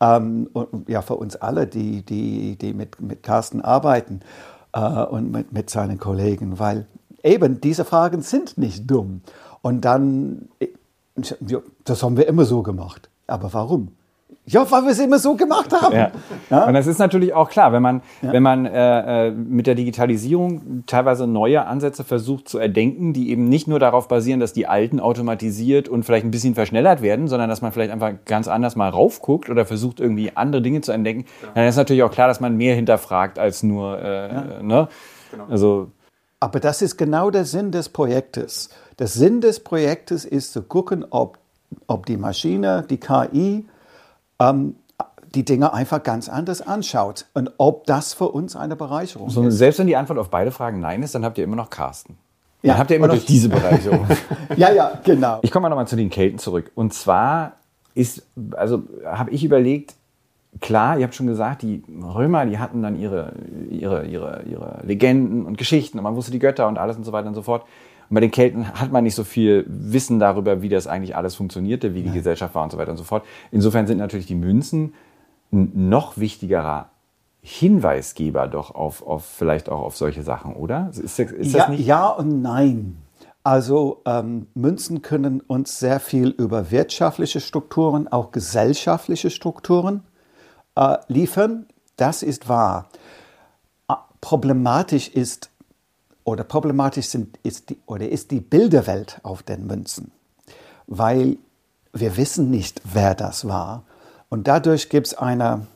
[0.00, 4.20] Ähm, und ja, für uns alle, die, die, die mit, mit Carsten arbeiten
[4.72, 6.86] äh, und mit, mit seinen Kollegen, weil
[7.22, 9.20] eben diese Fragen sind nicht dumm.
[9.60, 10.68] Und dann, äh,
[11.84, 13.10] das haben wir immer so gemacht.
[13.32, 13.88] Aber warum?
[14.44, 15.94] Ja, weil wir es immer so gemacht haben.
[15.94, 16.10] Ja.
[16.50, 16.66] Ja?
[16.66, 18.32] Und das ist natürlich auch klar, wenn man, ja.
[18.32, 23.48] wenn man äh, äh, mit der Digitalisierung teilweise neue Ansätze versucht zu erdenken, die eben
[23.48, 27.48] nicht nur darauf basieren, dass die alten automatisiert und vielleicht ein bisschen verschnellert werden, sondern
[27.48, 31.24] dass man vielleicht einfach ganz anders mal raufguckt oder versucht, irgendwie andere Dinge zu entdecken,
[31.54, 34.88] dann ist natürlich auch klar, dass man mehr hinterfragt als nur, äh, ne?
[35.30, 35.46] Genau.
[35.48, 35.90] Also,
[36.40, 38.68] Aber das ist genau der Sinn des Projektes.
[38.98, 41.38] Der Sinn des Projektes ist zu gucken, ob
[41.86, 43.66] ob die Maschine, die KI,
[44.38, 44.76] ähm,
[45.34, 49.56] die Dinge einfach ganz anders anschaut und ob das für uns eine Bereicherung so, ist.
[49.56, 52.18] Selbst wenn die Antwort auf beide Fragen Nein ist, dann habt ihr immer noch Carsten.
[52.62, 54.06] Dann ja, habt ihr immer noch diese Bereicherung.
[54.56, 55.40] ja, ja, genau.
[55.42, 56.70] Ich komme mal nochmal zu den Kelten zurück.
[56.74, 57.52] Und zwar
[57.94, 59.94] ist, also habe ich überlegt,
[60.60, 63.32] klar, ihr habt schon gesagt, die Römer, die hatten dann ihre,
[63.70, 67.12] ihre, ihre, ihre Legenden und Geschichten und man wusste die Götter und alles und so
[67.12, 67.64] weiter und so fort.
[68.12, 71.34] Und bei den Kelten hat man nicht so viel Wissen darüber, wie das eigentlich alles
[71.34, 72.12] funktionierte, wie die ja.
[72.12, 73.24] Gesellschaft war und so weiter und so fort.
[73.50, 74.92] Insofern sind natürlich die Münzen
[75.50, 76.90] ein noch wichtigerer
[77.40, 80.90] Hinweisgeber doch auf, auf vielleicht auch auf solche Sachen, oder?
[80.92, 82.98] Ist, ist ja, ja und nein.
[83.44, 90.02] Also ähm, Münzen können uns sehr viel über wirtschaftliche Strukturen, auch gesellschaftliche Strukturen
[90.74, 91.64] äh, liefern.
[91.96, 92.90] Das ist wahr.
[94.20, 95.50] Problematisch ist
[96.24, 100.12] oder problematisch sind, ist, die, oder ist die Bilderwelt auf den Münzen,
[100.86, 101.38] weil
[101.92, 103.84] wir wissen nicht, wer das war.
[104.28, 105.66] Und dadurch gibt es eine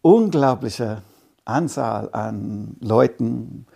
[0.00, 1.02] unglaubliche
[1.44, 3.66] Anzahl an Leuten,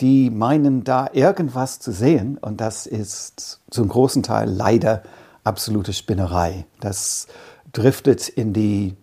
[0.00, 2.38] die meinen, da irgendwas zu sehen.
[2.38, 5.02] Und das ist zum großen Teil leider
[5.44, 6.66] absolute Spinnerei.
[6.80, 7.26] Das
[7.72, 8.96] driftet in die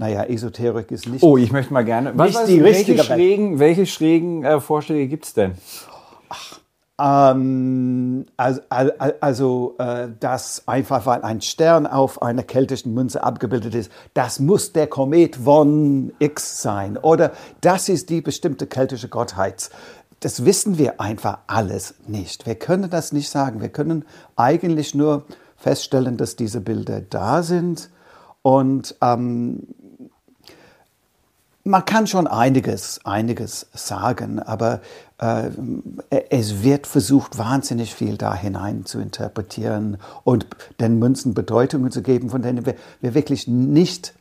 [0.00, 1.22] naja, Esoterik ist nicht.
[1.22, 2.12] Oh, ich möchte mal gerne.
[2.14, 5.52] Was, nicht die welche schrägen, welche schrägen äh, Vorschläge gibt es denn?
[6.30, 6.58] Ach,
[6.98, 13.92] ähm, also, also äh, dass einfach weil ein Stern auf einer keltischen Münze abgebildet ist,
[14.14, 16.96] das muss der Komet von X sein.
[16.96, 19.68] Oder das ist die bestimmte keltische Gottheit.
[20.20, 22.46] Das wissen wir einfach alles nicht.
[22.46, 23.60] Wir können das nicht sagen.
[23.60, 25.26] Wir können eigentlich nur
[25.58, 27.90] feststellen, dass diese Bilder da sind.
[28.42, 29.66] Und ähm,
[31.64, 34.80] man kann schon einiges, einiges sagen, aber
[35.18, 35.50] äh,
[36.30, 40.46] es wird versucht, wahnsinnig viel da hinein zu interpretieren und
[40.80, 44.14] den Münzen Bedeutungen zu geben, von denen wir, wir wirklich nicht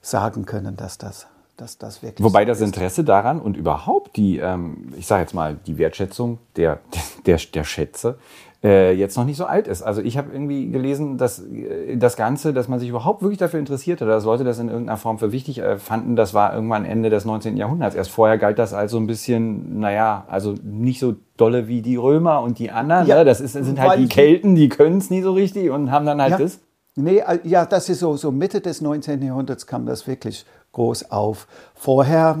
[0.00, 1.26] sagen können, dass das,
[1.56, 2.24] dass das wirklich.
[2.24, 6.78] Wobei das Interesse daran und überhaupt die, ähm, ich sage jetzt mal, die Wertschätzung der,
[7.26, 8.18] der, der Schätze
[8.64, 9.82] äh, jetzt noch nicht so alt ist.
[9.82, 13.60] Also ich habe irgendwie gelesen, dass äh, das Ganze, dass man sich überhaupt wirklich dafür
[13.60, 17.10] interessierte, dass Leute das in irgendeiner Form für wichtig äh, fanden, das war irgendwann Ende
[17.10, 17.58] des 19.
[17.58, 17.94] Jahrhunderts.
[17.94, 21.96] Erst vorher galt das als so ein bisschen, naja, also nicht so dolle wie die
[21.96, 23.06] Römer und die anderen.
[23.06, 23.24] Ja, ne?
[23.26, 26.22] Das ist, sind halt die Kelten, die können es nie so richtig und haben dann
[26.22, 26.38] halt ja.
[26.38, 26.60] das.
[26.96, 29.20] Nee, ja, das ist so, so Mitte des 19.
[29.20, 31.46] Jahrhunderts kam das wirklich groß auf.
[31.74, 32.38] Vorher,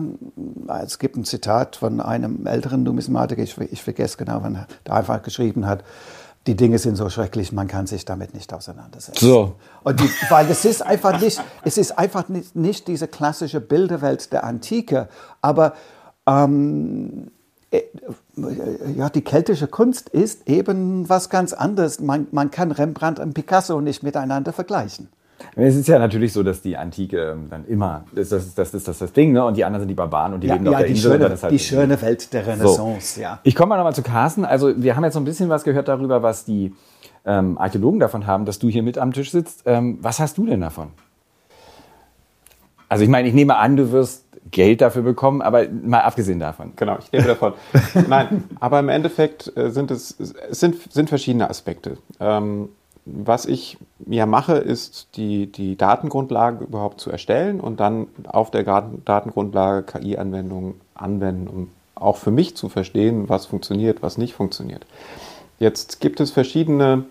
[0.84, 5.22] es gibt ein Zitat von einem älteren Numismatiker, ich, ich vergesse genau, wann der einfach
[5.22, 5.82] geschrieben hat,
[6.46, 9.24] die Dinge sind so schrecklich, man kann sich damit nicht auseinandersetzen.
[9.24, 9.54] So.
[9.82, 14.30] Und die, weil es ist einfach nicht, es ist einfach nicht, nicht diese klassische Bilderwelt
[14.32, 15.08] der Antike,
[15.40, 15.72] aber
[16.26, 17.30] ähm,
[17.70, 17.82] äh,
[18.94, 22.00] ja, die keltische Kunst ist eben was ganz anderes.
[22.00, 25.08] Man, man kann Rembrandt und Picasso nicht miteinander vergleichen.
[25.56, 28.84] Es ist ja natürlich so, dass die Antike ähm, dann immer, das, das, das, das,
[28.84, 29.44] das, das Ding, ne?
[29.44, 31.12] und die anderen sind die Barbaren und die ja, leben ja, auf der die Insel.
[31.12, 33.20] Schöne, ist halt die schöne Welt der Renaissance, so.
[33.20, 33.40] ja.
[33.42, 34.44] Ich komme mal nochmal zu Carsten.
[34.44, 36.74] Also wir haben jetzt so ein bisschen was gehört darüber, was die
[37.24, 39.62] ähm, Archäologen davon haben, dass du hier mit am Tisch sitzt.
[39.66, 40.88] Ähm, was hast du denn davon?
[42.88, 46.72] Also ich meine, ich nehme an, du wirst Geld dafür bekommen, aber mal abgesehen davon.
[46.76, 47.54] Genau, ich nehme davon.
[48.08, 51.98] Nein, aber im Endeffekt äh, sind es, es sind, sind verschiedene Aspekte.
[52.20, 52.68] Ähm,
[53.06, 58.62] was ich ja mache, ist die, die Datengrundlage überhaupt zu erstellen und dann auf der
[58.62, 64.86] Datengrundlage KI-Anwendungen anwenden, um auch für mich zu verstehen, was funktioniert, was nicht funktioniert.
[65.58, 67.04] Jetzt gibt es verschiedene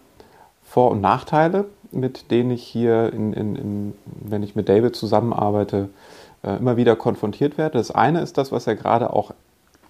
[0.64, 5.90] Vor- und Nachteile, mit denen ich hier, in, in, in, wenn ich mit David zusammenarbeite,
[6.44, 7.78] äh, immer wieder konfrontiert werde.
[7.78, 9.34] Das eine ist das, was er gerade auch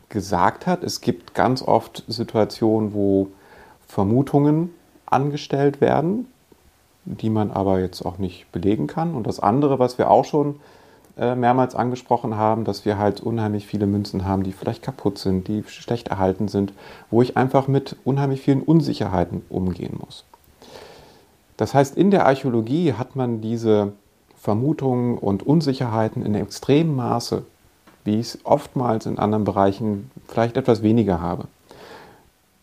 [0.10, 0.84] gesagt hat.
[0.84, 3.30] Es gibt ganz oft Situationen, wo
[3.88, 4.70] Vermutungen
[5.06, 6.28] angestellt werden,
[7.06, 9.16] die man aber jetzt auch nicht belegen kann.
[9.16, 10.56] Und das andere, was wir auch schon
[11.18, 15.48] äh, mehrmals angesprochen haben, dass wir halt unheimlich viele Münzen haben, die vielleicht kaputt sind,
[15.48, 16.74] die schlecht erhalten sind,
[17.12, 20.26] wo ich einfach mit unheimlich vielen Unsicherheiten umgehen muss.
[21.58, 23.94] Das heißt, in der Archäologie hat man diese
[24.36, 27.44] Vermutungen und Unsicherheiten in extremem Maße,
[28.06, 31.48] wie ich es oftmals in anderen Bereichen vielleicht etwas weniger habe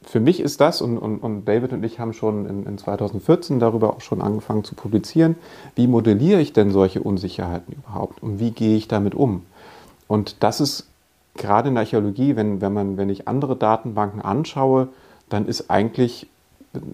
[0.03, 3.59] für mich ist das, und, und, und, David und ich haben schon in, in, 2014
[3.59, 5.37] darüber auch schon angefangen zu publizieren,
[5.75, 9.43] wie modelliere ich denn solche Unsicherheiten überhaupt und wie gehe ich damit um?
[10.09, 10.89] Und das ist
[11.37, 14.89] gerade in der Archäologie, wenn, wenn, man, wenn ich andere Datenbanken anschaue,
[15.29, 16.27] dann ist eigentlich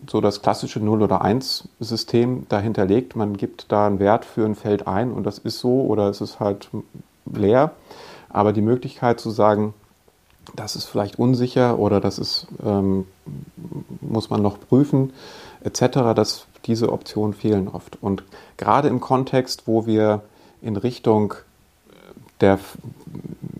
[0.08, 3.14] so das klassische 0 oder 1 System dahinterlegt.
[3.14, 6.20] Man gibt da einen Wert für ein Feld ein und das ist so oder es
[6.20, 6.68] ist halt
[7.26, 7.72] leer.
[8.28, 9.74] Aber die Möglichkeit zu sagen,
[10.54, 13.06] das ist vielleicht unsicher oder das ist, ähm,
[14.00, 15.12] muss man noch prüfen,
[15.64, 18.02] etc., dass diese Optionen fehlen oft.
[18.02, 18.22] Und
[18.56, 20.22] gerade im Kontext, wo wir
[20.62, 21.34] in Richtung
[22.40, 22.58] der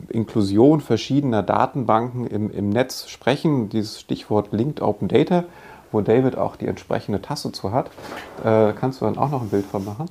[0.08, 5.44] Inklusion verschiedener Datenbanken im, im Netz sprechen, dieses Stichwort Linked Open Data,
[5.92, 7.90] wo David auch die entsprechende Tasse zu hat.
[8.44, 10.06] Äh, kannst du dann auch noch ein Bild von machen?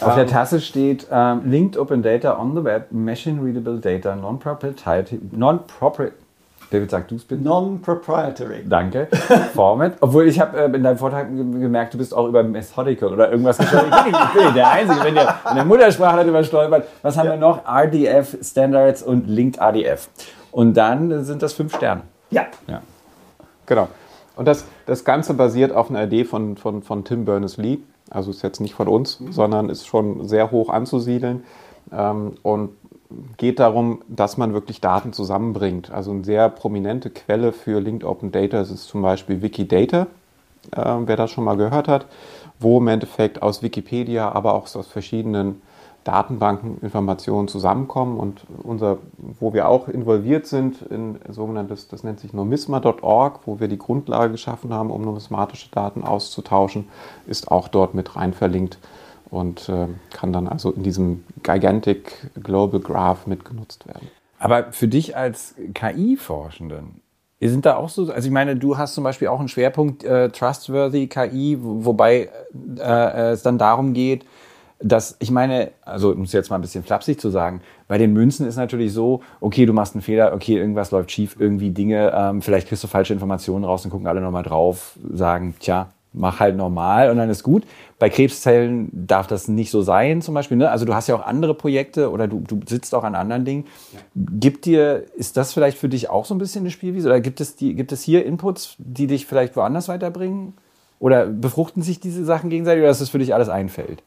[0.00, 4.16] Auf ähm, der Tasse steht ähm, Linked Open Data on the Web, Machine Readable Data,
[4.16, 5.20] Non-Proprietary.
[5.32, 5.60] Non
[6.72, 7.42] David, sag du es bitte.
[7.42, 8.64] Non-proprietary.
[8.66, 9.06] Danke.
[9.54, 9.92] Format.
[10.00, 13.58] Obwohl ich habe äh, in deinem Vortrag gemerkt, du bist auch über Methodical oder irgendwas
[13.58, 14.06] gestolpert.
[14.06, 16.88] Ich bin, der Einzige, wenn der in der Muttersprache darüber stolpert.
[17.02, 17.32] Was haben ja.
[17.32, 17.66] wir noch?
[17.66, 20.08] RDF Standards und Linked RDF.
[20.50, 22.02] Und dann sind das fünf Sterne.
[22.30, 22.46] Ja.
[22.66, 22.80] ja.
[23.66, 23.88] Genau.
[24.42, 27.78] Und das, das Ganze basiert auf einer Idee von, von, von Tim Berners-Lee.
[28.10, 29.30] Also ist jetzt nicht von uns, mhm.
[29.30, 31.44] sondern ist schon sehr hoch anzusiedeln.
[31.92, 32.70] Ähm, und
[33.36, 35.92] geht darum, dass man wirklich Daten zusammenbringt.
[35.92, 40.08] Also eine sehr prominente Quelle für Linked Open Data ist zum Beispiel Wikidata,
[40.74, 42.06] äh, wer das schon mal gehört hat,
[42.58, 45.62] wo im Endeffekt aus Wikipedia, aber auch aus verschiedenen
[46.04, 48.98] Datenbanken Informationen zusammenkommen und unser,
[49.38, 54.32] wo wir auch involviert sind in sogenanntes, das nennt sich numisma.org, wo wir die Grundlage
[54.32, 56.88] geschaffen haben, um numismatische Daten auszutauschen,
[57.26, 58.78] ist auch dort mit rein verlinkt
[59.30, 64.08] und äh, kann dann also in diesem Gigantic Global Graph mitgenutzt werden.
[64.38, 67.00] Aber für dich als KI-Forschenden,
[67.40, 70.30] sind da auch so, also ich meine, du hast zum Beispiel auch einen Schwerpunkt äh,
[70.30, 72.28] Trustworthy KI, wobei
[72.78, 74.24] äh, es dann darum geht,
[74.82, 78.12] dass ich meine, also um es jetzt mal ein bisschen flapsig zu sagen, bei den
[78.12, 82.12] Münzen ist natürlich so, okay, du machst einen Fehler, okay, irgendwas läuft schief, irgendwie Dinge,
[82.14, 86.40] ähm, vielleicht kriegst du falsche Informationen raus und gucken alle nochmal drauf, sagen, tja, mach
[86.40, 87.64] halt normal und dann ist gut.
[87.98, 90.56] Bei Krebszellen darf das nicht so sein, zum Beispiel.
[90.56, 90.70] Ne?
[90.70, 93.64] Also du hast ja auch andere Projekte oder du, du sitzt auch an anderen Dingen.
[93.92, 94.00] Ja.
[94.14, 97.08] Gibt dir, ist das vielleicht für dich auch so ein bisschen eine Spielwiese?
[97.08, 100.54] Oder gibt es, die, gibt es hier Inputs, die dich vielleicht woanders weiterbringen?
[100.98, 104.02] Oder befruchten sich diese Sachen gegenseitig oder ist das für dich alles ein Feld?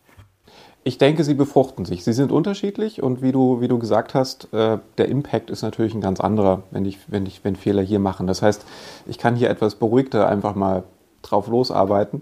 [0.88, 2.04] Ich denke, sie befruchten sich.
[2.04, 5.95] Sie sind unterschiedlich und wie du, wie du gesagt hast, äh, der Impact ist natürlich
[5.95, 8.28] ein ganz anderer, wenn ich, wenn ich wenn Fehler hier machen.
[8.28, 8.63] Das heißt,
[9.08, 10.84] ich kann hier etwas beruhigter einfach mal
[11.24, 12.21] drauf losarbeiten.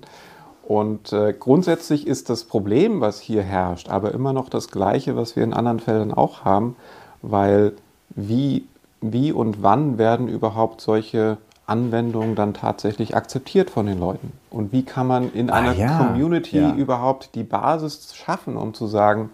[0.65, 5.35] Und äh, grundsätzlich ist das Problem, was hier herrscht, aber immer noch das gleiche, was
[5.35, 6.77] wir in anderen Feldern auch haben,
[7.21, 7.73] weil
[8.11, 8.65] wie,
[9.01, 14.33] wie und wann werden überhaupt solche Anwendungen dann tatsächlich akzeptiert von den Leuten?
[14.49, 16.75] Und wie kann man in ah, einer ja, Community ja.
[16.75, 19.29] überhaupt die Basis schaffen, um zu sagen,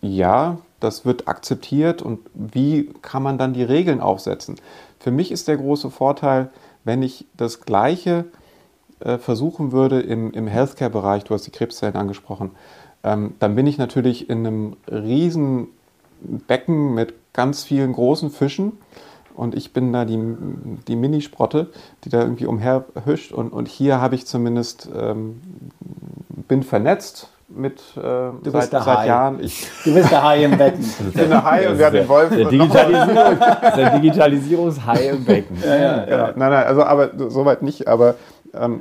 [0.00, 4.56] ja, das wird akzeptiert und wie kann man dann die Regeln aufsetzen?
[4.98, 6.50] Für mich ist der große Vorteil,
[6.84, 8.24] wenn ich das Gleiche
[9.00, 12.50] äh, versuchen würde im, im Healthcare-Bereich, du hast die Krebszellen angesprochen,
[13.04, 15.68] ähm, dann bin ich natürlich in einem riesen
[16.20, 18.72] Becken mit ganz vielen großen Fischen
[19.34, 20.18] und ich bin da die,
[20.88, 21.70] die Minisprotte,
[22.04, 25.40] die da irgendwie umherhüscht und, und hier habe ich zumindest, ähm,
[26.48, 29.42] bin vernetzt mit äh, seit, seit Jahren.
[29.42, 30.80] Ich du bist der Hai im Becken.
[31.08, 32.30] ich bin der Hai und wir haben den Wolf.
[32.30, 33.38] Der, Digitalisierung,
[33.76, 35.56] der Digitalisierungshai im Becken.
[35.62, 36.26] Ja, ja, genau.
[36.36, 38.14] Nein, nein, also aber soweit nicht, aber
[38.54, 38.80] ähm,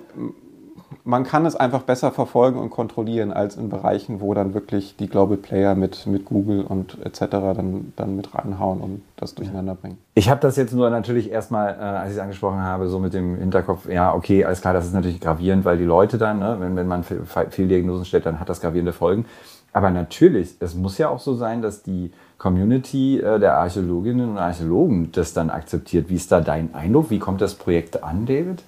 [1.04, 5.08] man kann es einfach besser verfolgen und kontrollieren als in Bereichen, wo dann wirklich die
[5.08, 7.20] Global Player mit, mit Google und etc.
[7.30, 9.98] Dann, dann mit reinhauen und das durcheinander bringen.
[10.16, 13.14] Ich habe das jetzt nur natürlich erstmal, äh, als ich es angesprochen habe, so mit
[13.14, 16.58] dem Hinterkopf, ja, okay, alles klar, das ist natürlich gravierend, weil die Leute dann, ne,
[16.60, 19.26] wenn, wenn man viel Diagnosen stellt, dann hat das gravierende Folgen.
[19.74, 24.38] Aber natürlich, es muss ja auch so sein, dass die Community äh, der Archäologinnen und
[24.38, 26.10] Archäologen das dann akzeptiert.
[26.10, 27.10] Wie ist da dein Eindruck?
[27.10, 28.64] Wie kommt das Projekt an, David?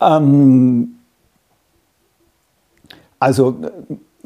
[0.00, 0.96] Ähm,
[3.18, 3.56] also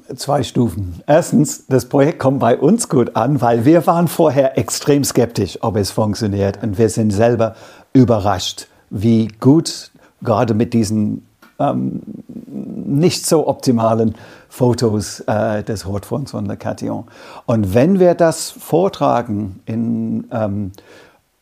[0.08, 1.00] äh, zwei Stufen.
[1.06, 5.76] Erstens, das Projekt kommt bei uns gut an, weil wir waren vorher extrem skeptisch, ob
[5.76, 6.62] es funktioniert.
[6.62, 7.54] Und wir sind selber
[7.92, 9.90] überrascht, wie gut
[10.22, 11.26] gerade mit diesen
[11.58, 12.00] ähm,
[12.46, 14.14] nicht so optimalen
[14.48, 17.04] Fotos äh, des Rotfunds von der Cation.
[17.46, 20.72] Und wenn wir das vortragen in, ähm,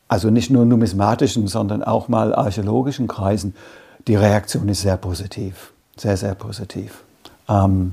[0.08, 3.54] also nicht nur numismatischen, sondern auch mal archäologischen Kreisen,
[4.06, 5.72] die Reaktion ist sehr positiv.
[5.96, 7.04] Sehr, sehr positiv.
[7.48, 7.92] Ähm,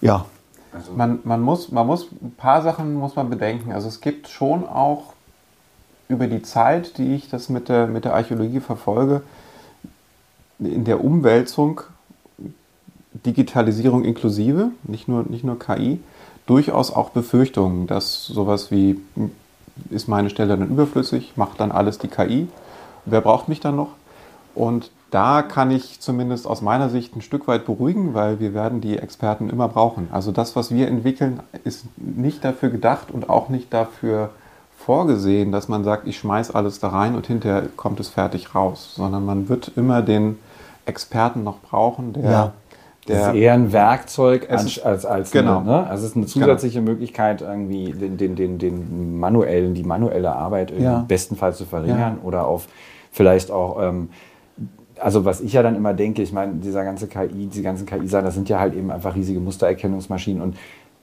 [0.00, 0.26] ja.
[0.72, 3.72] Also man, man, muss, man muss, ein paar Sachen muss man bedenken.
[3.72, 5.14] Also es gibt schon auch
[6.08, 9.22] über die Zeit, die ich das mit der, mit der Archäologie verfolge,
[10.58, 11.82] in der Umwälzung,
[13.12, 16.00] Digitalisierung inklusive, nicht nur, nicht nur KI,
[16.46, 18.98] durchaus auch Befürchtungen, dass sowas wie,
[19.90, 22.48] ist meine Stelle dann überflüssig, macht dann alles die KI,
[23.04, 23.90] wer braucht mich dann noch?
[24.54, 28.80] Und da kann ich zumindest aus meiner Sicht ein Stück weit beruhigen, weil wir werden
[28.80, 30.08] die Experten immer brauchen.
[30.12, 34.30] Also das, was wir entwickeln, ist nicht dafür gedacht und auch nicht dafür
[34.76, 38.94] vorgesehen, dass man sagt, ich schmeiß alles da rein und hinterher kommt es fertig raus,
[38.94, 40.38] sondern man wird immer den
[40.86, 42.52] Experten noch brauchen, der ja.
[43.08, 45.60] Das ist eher ein Werkzeug als, als, als genau.
[45.60, 45.86] eine, ne?
[45.86, 46.44] Also es ist eine genau.
[46.46, 46.90] zusätzliche genau.
[46.90, 51.04] Möglichkeit, irgendwie den, den, den, den manuellen, die manuelle Arbeit ja.
[51.08, 52.26] bestenfalls zu verringern ja.
[52.26, 52.68] oder auf
[53.10, 54.10] vielleicht auch ähm,
[55.00, 58.24] also was ich ja dann immer denke, ich meine, dieser ganze KI, diese ganzen KI-Sachen,
[58.24, 60.56] das sind ja halt eben einfach riesige Mustererkennungsmaschinen und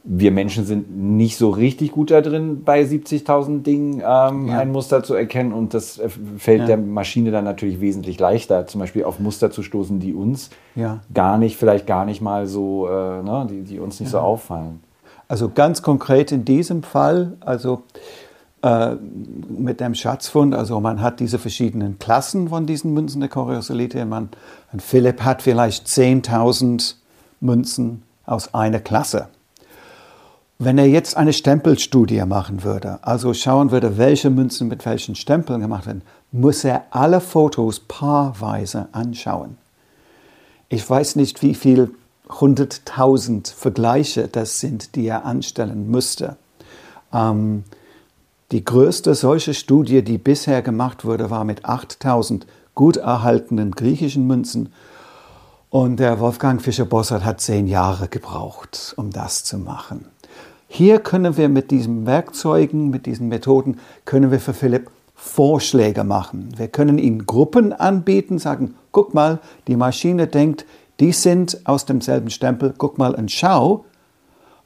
[0.08, 4.60] wir Menschen sind nicht so richtig gut da drin, bei 70.000 Dingen ähm, ja.
[4.60, 6.66] ein Muster zu erkennen und das äh, fällt ja.
[6.68, 11.00] der Maschine dann natürlich wesentlich leichter, zum Beispiel auf Muster zu stoßen, die uns ja.
[11.14, 14.80] gar nicht, vielleicht gar nicht mal so, äh, ne, die, die uns nicht so auffallen.
[15.28, 17.82] Also ganz konkret in diesem Fall, also
[18.66, 20.56] mit dem Schatzfund.
[20.56, 24.06] Also man hat diese verschiedenen Klassen von diesen Münzen der Koriosolite.
[24.06, 24.30] Man,
[24.78, 26.96] Philipp hat vielleicht 10.000
[27.42, 29.28] Münzen aus einer Klasse.
[30.58, 35.60] Wenn er jetzt eine Stempelstudie machen würde, also schauen würde, welche Münzen mit welchen Stempeln
[35.60, 36.02] gemacht werden,
[36.32, 39.58] muss er alle Fotos paarweise anschauen.
[40.70, 41.92] Ich weiß nicht, wie viel
[42.30, 46.38] 100.000 Vergleiche das sind, die er anstellen müsste.
[47.14, 47.66] Ähm,
[48.52, 54.72] die größte solche Studie, die bisher gemacht wurde, war mit 8000 gut erhaltenen griechischen Münzen.
[55.70, 60.06] Und der Wolfgang Fischer-Bossert hat zehn Jahre gebraucht, um das zu machen.
[60.68, 66.54] Hier können wir mit diesen Werkzeugen, mit diesen Methoden, können wir für Philipp Vorschläge machen.
[66.58, 70.66] Wir können ihm Gruppen anbieten, sagen, guck mal, die Maschine denkt,
[71.00, 73.86] die sind aus demselben Stempel, guck mal und schau.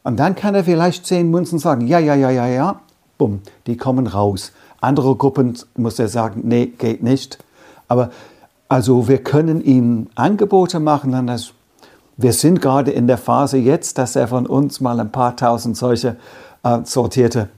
[0.03, 2.81] Und dann kann er vielleicht zehn Münzen sagen, ja, ja, ja, ja, ja,
[3.19, 4.51] bumm, die kommen raus.
[4.81, 7.37] Andere Gruppen muss er sagen, nee, geht nicht.
[7.87, 8.09] Aber
[8.67, 11.53] also wir können ihm Angebote machen, dann das,
[12.17, 15.77] wir sind gerade in der Phase jetzt, dass er von uns mal ein paar tausend
[15.77, 16.15] solche
[16.63, 17.49] äh, sortierte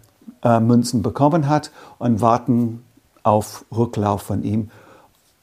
[0.43, 2.83] äh, Münzen bekommen hat und warten
[3.23, 4.71] auf Rücklauf von ihm,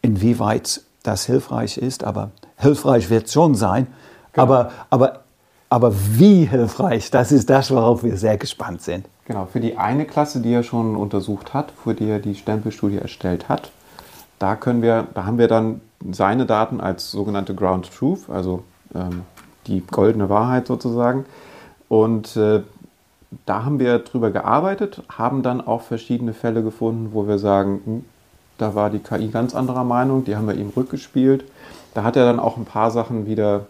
[0.03, 2.03] inwieweit das hilfreich ist.
[2.03, 3.87] Aber hilfreich wird es schon sein.
[4.33, 4.43] Genau.
[4.43, 5.21] Aber, aber,
[5.69, 9.07] aber wie hilfreich, das ist das, worauf wir sehr gespannt sind.
[9.29, 12.97] Genau, für die eine Klasse, die er schon untersucht hat, für die er die Stempelstudie
[12.97, 13.71] erstellt hat,
[14.39, 18.63] da können wir, da haben wir dann seine Daten als sogenannte Ground Truth, also
[18.95, 19.25] ähm,
[19.67, 21.27] die goldene Wahrheit sozusagen.
[21.91, 22.63] Und äh,
[23.45, 28.05] da haben wir drüber gearbeitet, haben dann auch verschiedene Fälle gefunden, wo wir sagen, hm,
[28.57, 31.45] da war die KI ganz anderer Meinung, die haben wir ihm rückgespielt.
[31.93, 33.67] Da hat er dann auch ein paar Sachen wieder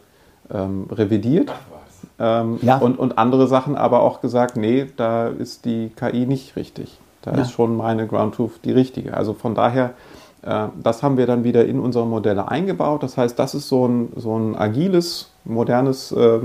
[0.52, 1.52] ähm, revidiert.
[2.18, 2.78] Ähm, ja.
[2.78, 6.98] und, und andere Sachen aber auch gesagt, nee, da ist die KI nicht richtig.
[7.22, 7.42] Da ja.
[7.42, 9.14] ist schon meine Ground Truth die richtige.
[9.14, 9.90] Also von daher,
[10.42, 13.02] äh, das haben wir dann wieder in unsere Modelle eingebaut.
[13.02, 16.40] Das heißt, das ist so ein, so ein agiles, modernes äh,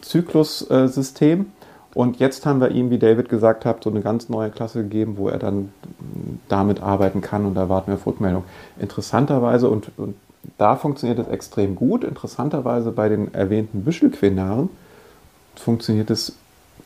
[0.00, 1.46] Zyklussystem.
[1.92, 5.16] Und jetzt haben wir ihm, wie David gesagt hat, so eine ganz neue Klasse gegeben,
[5.16, 5.72] wo er dann
[6.48, 8.44] damit arbeiten kann und da warten wir auf Rückmeldung.
[8.78, 10.14] Interessanterweise, und, und
[10.58, 14.70] da funktioniert es extrem gut, interessanterweise bei den erwähnten Büschelquinaren
[15.56, 16.36] funktioniert es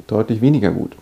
[0.07, 0.96] deutlich weniger gut.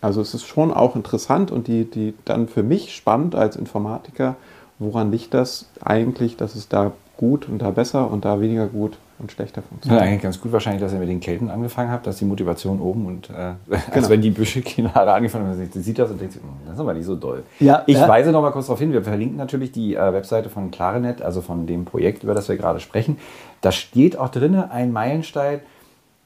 [0.00, 4.36] Also es ist schon auch interessant und die, die dann für mich spannend als Informatiker,
[4.78, 8.96] woran liegt das eigentlich, dass es da gut und da besser und da weniger gut
[9.18, 10.00] und schlechter funktioniert.
[10.00, 12.80] Ja, eigentlich ganz gut wahrscheinlich, dass ihr mit den Kelten angefangen habt, dass die Motivation
[12.80, 13.32] oben und äh,
[13.66, 13.82] genau.
[13.92, 16.80] als wenn die Büschelkinare angefangen haben, sie sieht das und denkt sich, hm, das ist
[16.80, 17.42] aber nicht so doll.
[17.60, 18.08] Ja, ich ja.
[18.08, 21.40] weise noch mal kurz darauf hin, wir verlinken natürlich die äh, Webseite von Clarinet, also
[21.40, 23.18] von dem Projekt, über das wir gerade sprechen.
[23.60, 25.60] Da steht auch drin ein Meilenstein,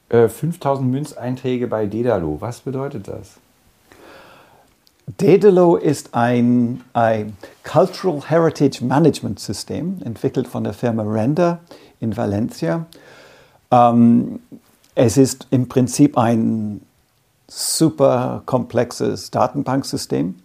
[0.09, 2.37] äh, 5000 Münzeinträge bei Dedalo.
[2.39, 3.39] Was bedeutet das?
[5.07, 11.59] Dedalo ist ein, ein Cultural Heritage Management System, entwickelt von der Firma Render
[11.99, 12.85] in Valencia.
[13.69, 14.39] Ähm,
[14.95, 16.81] es ist im Prinzip ein
[17.47, 20.35] super komplexes Datenbanksystem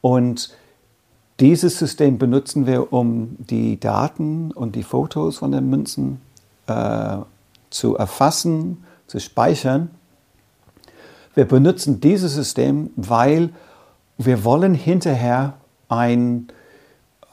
[0.00, 0.50] und
[1.40, 6.20] dieses System benutzen wir, um die Daten und die Fotos von den Münzen
[6.66, 7.18] äh,
[7.70, 9.90] zu erfassen, zu speichern.
[11.34, 13.50] Wir benutzen dieses System, weil
[14.18, 15.54] wir wollen hinterher
[15.88, 16.48] ein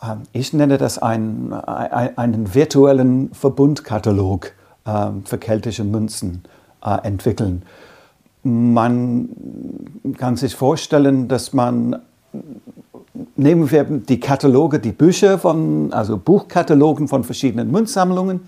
[0.04, 4.52] ähm, ich nenne das einen, einen virtuellen Verbundkatalog
[4.86, 6.44] ähm, für keltische Münzen
[6.84, 7.64] äh, entwickeln.
[8.44, 9.30] Man
[10.18, 12.02] kann sich vorstellen, dass man,
[13.38, 18.42] nehmen wir die Kataloge, die Bücher von, also Buchkatalogen von verschiedenen Münzsammlungen,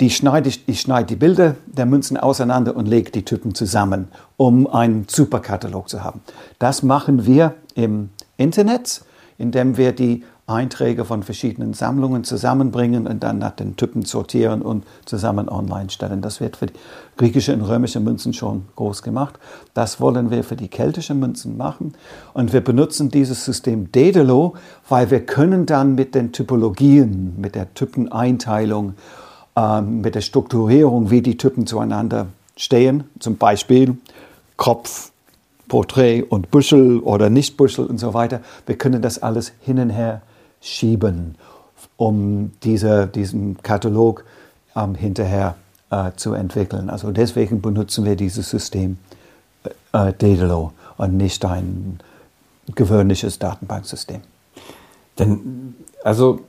[0.00, 4.08] die schneide ich, ich schneide die Bilder der Münzen auseinander und lege die Typen zusammen,
[4.36, 6.20] um einen Superkatalog zu haben.
[6.58, 9.02] Das machen wir im Internet,
[9.38, 14.84] indem wir die Einträge von verschiedenen Sammlungen zusammenbringen und dann nach den Typen sortieren und
[15.04, 16.20] zusammen online stellen.
[16.20, 16.74] Das wird für die
[17.16, 19.38] griechische und römische Münzen schon groß gemacht.
[19.72, 21.94] Das wollen wir für die keltischen Münzen machen.
[22.34, 24.54] Und wir benutzen dieses System Daedalo,
[24.88, 28.94] weil wir können dann mit den Typologien, mit der Typeneinteilung,
[29.54, 33.96] äh, mit der Strukturierung, wie die Typen zueinander stehen, zum Beispiel
[34.56, 35.11] Kopf,
[35.72, 38.42] Porträt und Büschel oder nicht Büschel und so weiter.
[38.66, 40.20] Wir können das alles hin und her
[40.60, 41.36] schieben,
[41.96, 44.26] um diese, diesen Katalog
[44.76, 45.54] ähm, hinterher
[45.88, 46.90] äh, zu entwickeln.
[46.90, 48.98] Also deswegen benutzen wir dieses System
[49.64, 52.00] äh, äh Daedalo und nicht ein
[52.74, 54.20] gewöhnliches Datenbanksystem.
[55.18, 56.40] Denn, also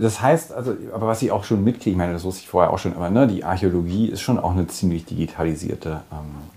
[0.00, 2.72] das heißt, also, aber was ich auch schon mitkriege, ich meine, das wusste ich vorher
[2.72, 6.00] auch schon, aber ne, die Archäologie ist schon auch eine ziemlich digitalisierte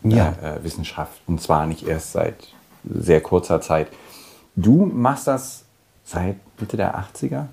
[0.04, 0.34] ähm, ja.
[0.42, 2.36] äh, Wissenschaft und zwar nicht erst seit
[2.84, 3.88] sehr kurzer Zeit.
[4.56, 5.64] Du machst das
[6.04, 7.46] seit Mitte der 80er?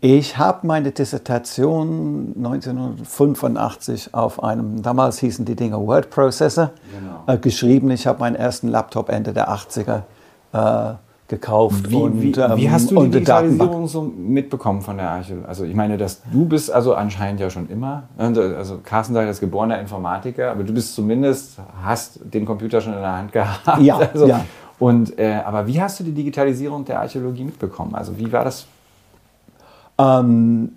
[0.00, 7.24] Ich habe meine Dissertation 1985 auf einem, damals hießen die Dinge Word Processor, genau.
[7.26, 7.90] äh, geschrieben.
[7.90, 10.02] Ich habe meinen ersten Laptop Ende der 80er
[10.52, 10.94] äh,
[11.28, 11.90] gekauft.
[11.90, 15.36] Wie, und, wie, ähm, wie hast du die Digitalisierung so mitbekommen von der Arche?
[15.46, 19.40] Also ich meine, dass du bist also anscheinend ja schon immer, also Carsten sagt, ist
[19.40, 23.82] geborener Informatiker, aber du bist zumindest, hast den Computer schon in der Hand gehabt.
[23.82, 24.44] Ja, also, ja.
[24.78, 27.94] Und, äh, aber wie hast du die Digitalisierung der Archäologie mitbekommen?
[27.94, 28.66] Also wie war das?
[29.98, 30.72] Ähm,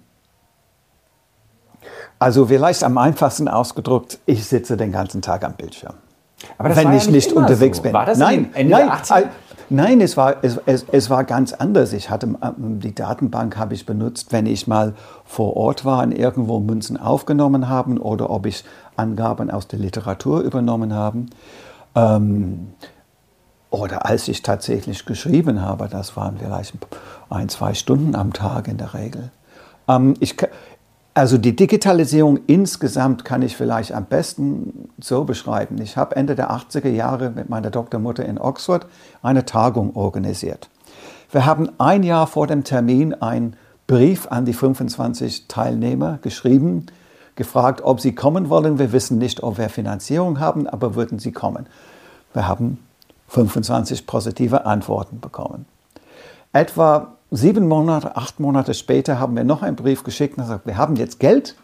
[2.20, 5.94] also vielleicht am einfachsten ausgedrückt, ich sitze den ganzen Tag am Bildschirm.
[6.58, 7.84] Aber das wenn war ich ja nicht, nicht unterwegs so.
[7.84, 7.94] bin.
[7.94, 9.30] War das nein, Ende nein, der 80er?
[9.74, 11.94] Nein, es war, es, es, es war ganz anders.
[11.94, 14.94] Ich hatte, ähm, die Datenbank habe ich benutzt, wenn ich mal
[15.24, 18.66] vor Ort war und irgendwo Münzen aufgenommen haben oder ob ich
[18.98, 21.26] Angaben aus der Literatur übernommen habe.
[21.96, 22.74] Ähm,
[23.70, 26.74] oder als ich tatsächlich geschrieben habe, das waren vielleicht
[27.30, 29.32] ein, zwei Stunden am Tag in der Regel.
[29.88, 30.36] Ähm, ich,
[31.14, 35.82] also die Digitalisierung insgesamt kann ich vielleicht am besten so beschreiben.
[35.82, 38.86] Ich habe Ende der 80er Jahre mit meiner Doktormutter in Oxford
[39.22, 40.70] eine Tagung organisiert.
[41.32, 43.56] Wir haben ein Jahr vor dem Termin einen
[43.88, 46.86] Brief an die 25 Teilnehmer geschrieben,
[47.36, 48.80] gefragt, ob sie kommen wollen.
[48.80, 51.68] Wir wissen nicht, ob wir Finanzierung haben, aber würden sie kommen.
[52.34, 52.80] Wir haben
[53.28, 55.66] 25 positive Antworten bekommen.
[56.54, 60.78] Etwa sieben Monate, acht Monate später haben wir noch einen Brief geschickt und gesagt, wir
[60.78, 61.56] haben jetzt Geld.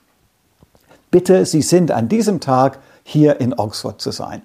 [1.11, 4.41] Bitte, Sie sind an diesem Tag hier in Oxford zu sein.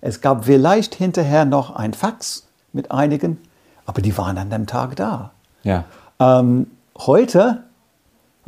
[0.00, 3.38] Es gab vielleicht hinterher noch ein Fax mit einigen,
[3.84, 5.32] aber die waren an dem Tag da.
[5.62, 5.84] Ja.
[6.18, 7.64] Ähm, heute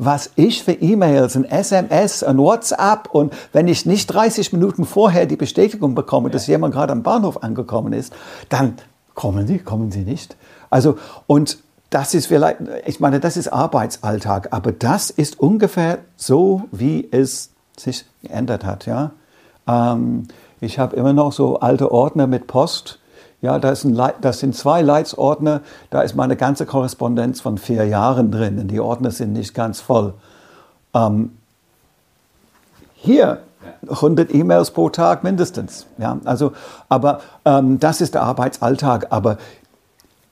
[0.04, 5.26] was ich für E-Mails und SMS und WhatsApp und wenn ich nicht 30 Minuten vorher
[5.26, 8.12] die Bestätigung bekomme, dass jemand gerade am Bahnhof angekommen ist,
[8.48, 8.74] dann
[9.14, 10.36] kommen Sie, kommen Sie nicht.
[10.70, 11.58] Also, und
[11.92, 17.50] das ist vielleicht, ich meine, das ist Arbeitsalltag, aber das ist ungefähr so, wie es
[17.76, 19.12] sich geändert hat, ja.
[19.66, 20.26] Ähm,
[20.60, 22.98] ich habe immer noch so alte Ordner mit Post.
[23.42, 27.86] Ja, da ist ein, das sind zwei Leitsordner, da ist meine ganze Korrespondenz von vier
[27.86, 30.14] Jahren drin und die Ordner sind nicht ganz voll.
[30.94, 31.32] Ähm,
[32.94, 33.40] hier
[33.88, 35.86] 100 E-Mails pro Tag mindestens.
[35.98, 36.52] Ja, also,
[36.88, 39.08] aber ähm, das ist der Arbeitsalltag.
[39.10, 39.38] Aber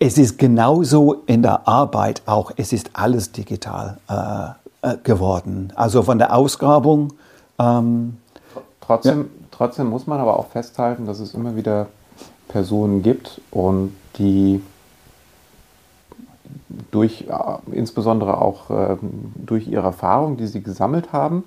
[0.03, 2.51] es ist genauso in der Arbeit auch.
[2.57, 5.73] Es ist alles digital äh, äh geworden.
[5.77, 7.13] Also von der Ausgrabung.
[7.59, 8.17] Ähm,
[8.81, 9.27] trotzdem, ja.
[9.51, 11.87] trotzdem muss man aber auch festhalten, dass es immer wieder
[12.49, 14.63] Personen gibt und die
[16.91, 18.97] durch, äh, insbesondere auch äh,
[19.37, 21.45] durch ihre Erfahrung, die sie gesammelt haben,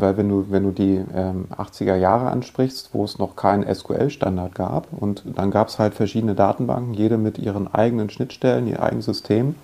[0.00, 4.54] weil wenn du, wenn du die ähm, 80er Jahre ansprichst, wo es noch keinen SQL-Standard
[4.54, 9.06] gab und dann gab es halt verschiedene Datenbanken, jede mit ihren eigenen Schnittstellen, ihr eigenes
[9.06, 9.54] System.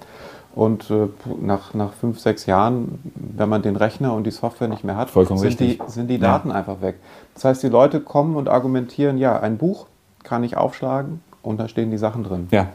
[0.55, 1.09] Und äh,
[1.41, 5.11] nach, nach fünf, sechs Jahren, wenn man den Rechner und die Software nicht mehr hat,
[5.11, 6.55] sind die, sind die, Daten ja.
[6.55, 6.97] einfach weg.
[7.35, 9.87] Das heißt, die Leute kommen und argumentieren, ja, ein Buch
[10.23, 12.49] kann ich aufschlagen und da stehen die Sachen drin.
[12.53, 12.69] Ja.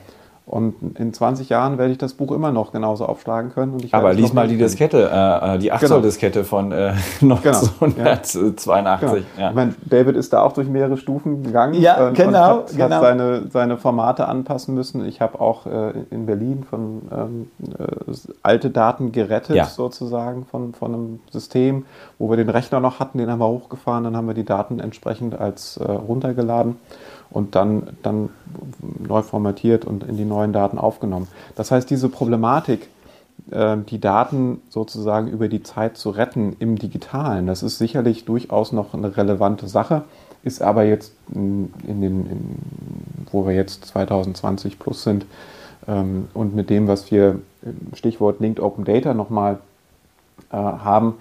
[0.49, 3.73] Und in 20 Jahren werde ich das Buch immer noch genauso aufschlagen können.
[3.73, 6.93] Und ich Aber lies mal die Diskette, äh, äh die 8 Zoll Diskette von äh,
[7.21, 8.57] 1982.
[8.69, 8.97] Genau.
[8.99, 9.15] Genau.
[9.37, 9.49] Ja.
[9.49, 11.75] Ich meine, David ist da auch durch mehrere Stufen gegangen.
[11.75, 12.29] Ja, und, genau.
[12.29, 12.95] Und hat, genau.
[12.95, 15.05] hat seine, seine Formate anpassen müssen.
[15.05, 19.65] Ich habe auch äh, in Berlin von ähm, äh, alte Daten gerettet, ja.
[19.65, 21.85] sozusagen, von, von einem System,
[22.17, 24.79] wo wir den Rechner noch hatten, den haben wir hochgefahren, dann haben wir die Daten
[24.79, 26.77] entsprechend als äh, runtergeladen
[27.31, 28.29] und dann, dann
[28.81, 31.27] neu formatiert und in die neuen Daten aufgenommen.
[31.55, 32.87] Das heißt, diese Problematik,
[33.51, 38.71] äh, die Daten sozusagen über die Zeit zu retten im digitalen, das ist sicherlich durchaus
[38.71, 40.03] noch eine relevante Sache,
[40.43, 42.55] ist aber jetzt in den, in,
[43.31, 45.25] wo wir jetzt 2020 plus sind
[45.87, 47.39] ähm, und mit dem, was wir
[47.93, 49.59] Stichwort Linked Open Data nochmal
[50.51, 51.15] äh, haben,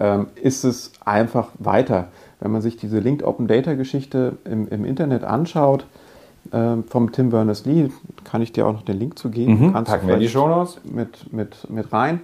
[0.00, 2.08] ähm, ist es einfach weiter
[2.40, 5.86] wenn man sich diese Linked Open Data Geschichte im, im Internet anschaut,
[6.52, 7.88] äh, vom Tim Berners-Lee,
[8.24, 9.68] kann ich dir auch noch den Link zu geben.
[9.68, 10.80] Mhm, packen wir die Show Notes.
[10.84, 12.20] Mit, mit, mit rein.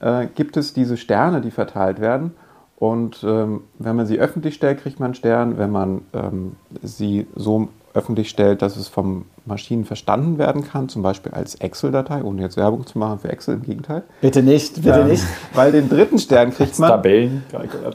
[0.00, 2.32] Äh, gibt es diese Sterne, die verteilt werden.
[2.76, 5.56] Und ähm, wenn man sie öffentlich stellt, kriegt man einen Stern.
[5.56, 11.02] Wenn man ähm, sie so öffentlich stellt, dass es vom Maschinen verstanden werden kann, zum
[11.02, 14.02] Beispiel als Excel-Datei, ohne jetzt Werbung zu machen für Excel, im Gegenteil.
[14.20, 15.24] Bitte nicht, bitte ähm, nicht.
[15.54, 16.90] Weil den dritten Stern kriegt man.
[16.90, 17.44] Tabellen.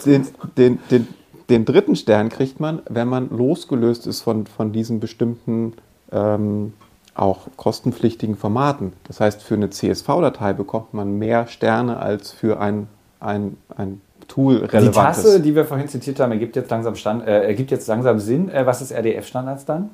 [0.06, 1.08] Den, den, den,
[1.50, 5.74] den dritten Stern kriegt man, wenn man losgelöst ist von, von diesen bestimmten
[6.12, 6.74] ähm,
[7.16, 8.94] auch kostenpflichtigen Formaten.
[9.08, 12.88] Das heißt, für eine CSV-Datei bekommt man mehr Sterne als für ein,
[13.20, 15.24] ein, ein Tool relevantes.
[15.24, 18.20] Die Tasse, die wir vorhin zitiert haben, ergibt jetzt langsam, Stand, äh, ergibt jetzt langsam
[18.20, 18.50] Sinn.
[18.50, 19.90] Äh, was ist RDF-Standards dann?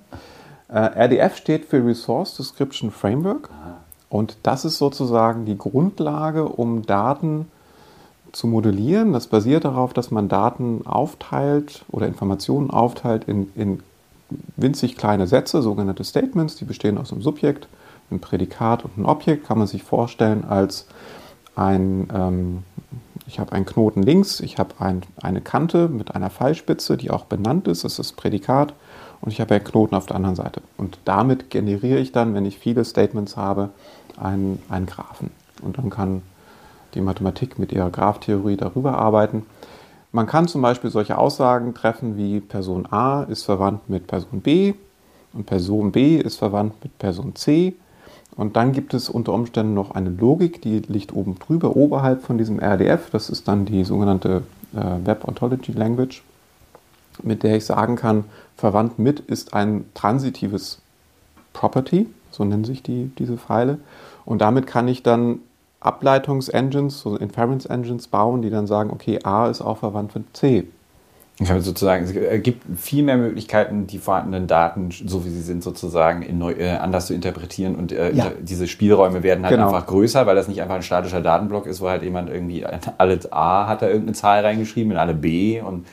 [0.69, 3.49] Äh, RDF steht für Resource Description Framework.
[3.51, 3.77] Aha.
[4.09, 7.47] Und das ist sozusagen die Grundlage, um Daten
[8.33, 9.13] zu modellieren.
[9.13, 13.79] Das basiert darauf, dass man Daten aufteilt oder Informationen aufteilt in, in
[14.57, 17.67] winzig kleine Sätze, sogenannte Statements, die bestehen aus einem Subjekt,
[18.09, 19.47] einem Prädikat und einem Objekt.
[19.47, 20.87] Kann man sich vorstellen als
[21.55, 22.63] ein, ähm,
[23.27, 27.25] ich habe einen Knoten links, ich habe ein, eine Kante mit einer Pfeilspitze, die auch
[27.25, 28.73] benannt ist, das ist das Prädikat,
[29.21, 30.61] und ich habe einen Knoten auf der anderen Seite.
[30.75, 33.69] Und damit generiere ich dann, wenn ich viele Statements habe,
[34.17, 35.31] einen, einen Graphen.
[35.61, 36.23] Und dann kann
[36.95, 39.45] die Mathematik mit ihrer Graph-Theorie darüber arbeiten.
[40.11, 44.73] Man kann zum Beispiel solche Aussagen treffen wie Person A ist verwandt mit Person B
[45.33, 47.73] und Person B ist verwandt mit Person C.
[48.35, 52.37] Und dann gibt es unter Umständen noch eine Logik, die liegt oben drüber, oberhalb von
[52.37, 53.09] diesem RDF.
[53.11, 56.23] Das ist dann die sogenannte äh, Web Ontology Language,
[57.21, 58.25] mit der ich sagen kann,
[58.57, 60.79] verwandt mit ist ein transitives
[61.53, 63.79] Property, so nennen sich die, diese Pfeile.
[64.25, 65.39] Und damit kann ich dann
[65.85, 70.67] Ableitungs-Engines, so Inference-Engines bauen, die dann sagen, okay, A ist auch verwandt mit C.
[71.39, 75.63] Ich habe sozusagen, es gibt viel mehr Möglichkeiten, die vorhandenen Daten, so wie sie sind,
[75.63, 77.75] sozusagen neu, äh, anders zu interpretieren.
[77.75, 78.31] Und äh, ja.
[78.39, 79.67] diese Spielräume werden halt genau.
[79.67, 82.63] einfach größer, weil das nicht einfach ein statischer Datenblock ist, wo halt jemand irgendwie
[82.97, 85.87] alle A hat da irgendeine Zahl reingeschrieben, in alle B und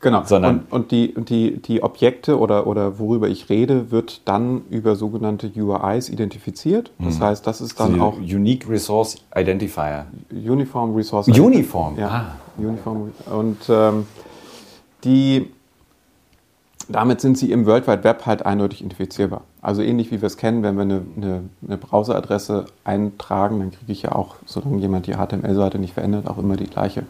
[0.00, 4.62] Genau, sondern und, und, die, die, die Objekte oder, oder worüber ich rede, wird dann
[4.70, 6.90] über sogenannte URIs identifiziert.
[6.98, 7.24] Das mhm.
[7.24, 8.16] heißt, das ist dann also auch...
[8.18, 10.06] Unique Resource Identifier.
[10.30, 12.08] Uniform Resource Uniform, ja.
[12.08, 12.36] Ah.
[12.58, 13.12] Uniform.
[13.30, 14.06] Und ähm,
[15.04, 15.50] die,
[16.88, 19.42] damit sind sie im World Wide Web halt eindeutig identifizierbar.
[19.62, 23.92] Also ähnlich wie wir es kennen, wenn wir eine, eine, eine Browseradresse eintragen, dann kriege
[23.92, 27.04] ich ja auch, solange jemand die HTML-Seite nicht verändert, auch immer die gleiche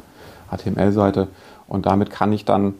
[0.51, 1.28] HTML-Seite.
[1.69, 2.75] Und damit kann ich dann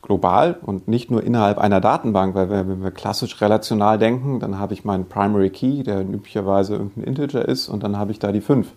[0.00, 4.72] global und nicht nur innerhalb einer Datenbank, weil wenn wir klassisch relational denken, dann habe
[4.72, 8.40] ich meinen Primary Key, der üblicherweise irgendein Integer ist, und dann habe ich da die
[8.40, 8.68] 5.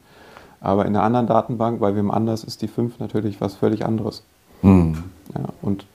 [0.59, 4.23] Aber in einer anderen Datenbank, bei wem anders, ist die 5 natürlich was völlig anderes.
[4.61, 5.03] Mhm.
[5.33, 5.85] Ja, und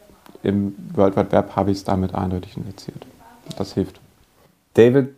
[0.43, 3.07] im World Wide Web habe ich es damit eindeutig indiziert.
[3.59, 4.01] Das hilft.
[4.75, 5.15] David,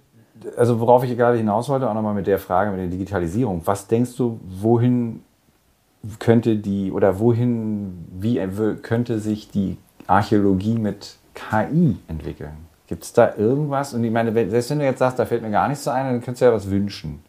[0.57, 3.63] also worauf ich gerade hinaus wollte, auch nochmal mit der Frage mit der Digitalisierung.
[3.65, 5.23] Was denkst du, wohin
[6.19, 8.39] könnte die oder wohin, wie
[8.83, 9.77] könnte sich die
[10.07, 12.69] Archäologie mit KI entwickeln?
[12.87, 13.93] Gibt es da irgendwas?
[13.93, 16.07] Und ich meine, selbst wenn du jetzt sagst, da fällt mir gar nichts so ein,
[16.07, 17.23] dann könntest du ja was wünschen.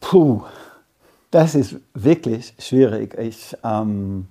[0.00, 0.42] Puh,
[1.30, 3.16] das ist wirklich schwierig.
[3.18, 4.26] Ich, ähm,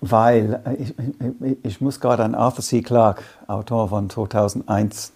[0.00, 2.82] weil ich, ich, ich, muss gerade an Arthur C.
[2.82, 5.12] Clarke, Autor von 2001,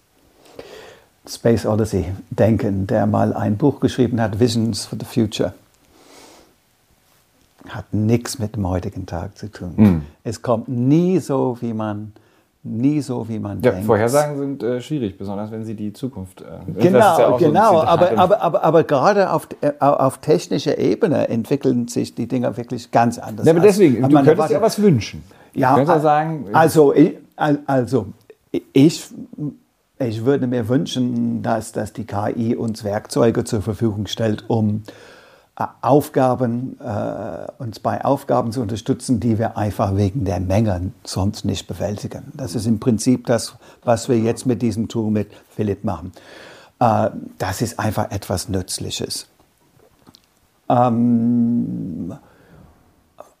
[1.27, 5.53] Space Odyssey, denken, der mal ein Buch geschrieben hat, Visions for the Future
[7.69, 9.73] hat nichts mit dem heutigen Tag zu tun.
[9.75, 10.01] Mhm.
[10.23, 12.13] Es kommt nie so, wie man
[12.63, 13.85] nie so, wie man ja, denkt.
[13.85, 16.41] Vorhersagen sind äh, schwierig, besonders wenn sie die Zukunft.
[16.41, 17.73] Äh, genau, ja genau.
[17.73, 22.57] So aber, aber, aber, aber gerade auf, äh, auf technischer Ebene entwickeln sich die Dinge
[22.57, 23.45] wirklich ganz anders.
[23.45, 24.53] Ja, aber deswegen, du könntest Warte.
[24.53, 25.23] ja was wünschen.
[25.53, 28.07] Ja, du sagen, also, ich, also
[28.73, 29.07] ich,
[29.99, 34.83] ich würde mir wünschen, dass, dass die KI uns Werkzeuge zur Verfügung stellt, um
[35.81, 41.65] Aufgaben, äh, uns bei Aufgaben zu unterstützen, die wir einfach wegen der Menge sonst nicht
[41.67, 42.33] bewältigen.
[42.35, 46.11] Das ist im Prinzip das, was wir jetzt mit diesem Tool mit Philipp machen.
[46.81, 49.27] Äh, das ist einfach etwas Nützliches.
[50.67, 52.13] Ähm,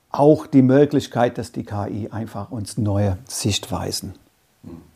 [0.09, 4.13] auch die Möglichkeit, dass die KI einfach uns neue Sichtweisen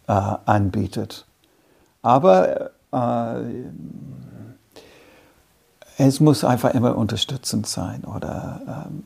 [0.08, 1.26] äh, anbietet.
[2.02, 3.42] Aber äh,
[5.98, 9.04] es muss einfach immer unterstützend sein oder ähm,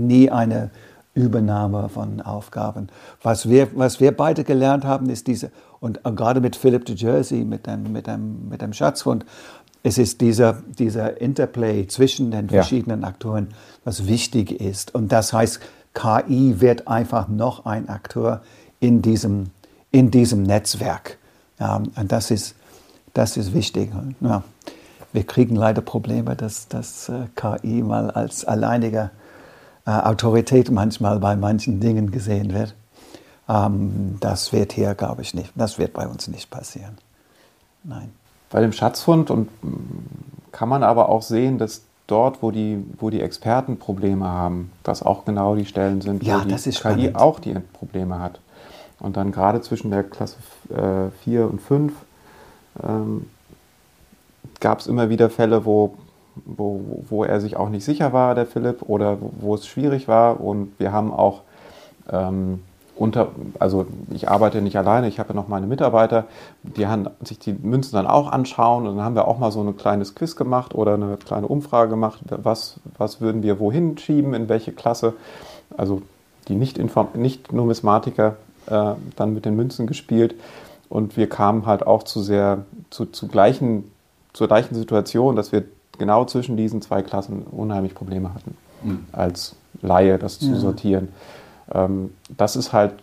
[0.00, 0.70] nie eine
[1.14, 2.88] Übernahme von Aufgaben.
[3.22, 5.50] Was wir, was wir beide gelernt haben, ist diese,
[5.80, 9.24] und gerade mit Philip de Jersey, mit dem, mit dem, mit dem Schatzfund,
[9.82, 13.08] es ist dieser, dieser Interplay zwischen den verschiedenen ja.
[13.08, 13.48] Aktoren,
[13.84, 14.94] was wichtig ist.
[14.94, 15.60] Und das heißt,
[15.92, 18.42] KI wird einfach noch ein Akteur
[18.80, 19.50] in diesem,
[19.90, 21.18] in diesem Netzwerk.
[21.58, 22.54] Ja, und das ist,
[23.12, 23.90] das ist wichtig.
[24.20, 24.42] Ja
[25.14, 29.10] wir kriegen leider Probleme, dass, dass äh, KI mal als alleinige
[29.86, 32.74] äh, Autorität manchmal bei manchen Dingen gesehen wird.
[33.48, 35.52] Ähm, das wird hier, glaube ich, nicht.
[35.54, 36.98] Das wird bei uns nicht passieren.
[37.84, 38.10] Nein.
[38.50, 39.48] Bei dem Schatzfund und
[40.50, 45.04] kann man aber auch sehen, dass dort, wo die, wo die Experten Probleme haben, das
[45.04, 47.16] auch genau die Stellen sind, ja, wo die KI spannend.
[47.16, 48.40] auch die Probleme hat.
[49.00, 50.36] Und dann gerade zwischen der Klasse
[50.70, 51.92] äh, 4 und 5
[52.82, 53.26] ähm,
[54.60, 55.94] gab es immer wieder Fälle, wo,
[56.44, 60.40] wo, wo er sich auch nicht sicher war, der Philipp, oder wo es schwierig war.
[60.40, 61.42] Und wir haben auch
[62.10, 62.60] ähm,
[62.96, 63.28] unter,
[63.58, 66.26] also ich arbeite nicht alleine, ich habe ja noch meine Mitarbeiter,
[66.62, 69.60] die haben sich die Münzen dann auch anschauen und dann haben wir auch mal so
[69.62, 74.32] ein kleines Quiz gemacht oder eine kleine Umfrage gemacht, was, was würden wir wohin schieben,
[74.32, 75.14] in welche Klasse.
[75.76, 76.02] Also
[76.46, 80.34] die Nicht-Numismatiker nicht äh, dann mit den Münzen gespielt
[80.88, 83.84] und wir kamen halt auch zu sehr, zu, zu gleichen
[84.34, 85.64] zur gleichen Situation, dass wir
[85.96, 89.06] genau zwischen diesen zwei Klassen unheimlich Probleme hatten, mhm.
[89.12, 90.56] als Laie das zu ja.
[90.56, 91.08] sortieren.
[91.72, 92.94] Ähm, das ist halt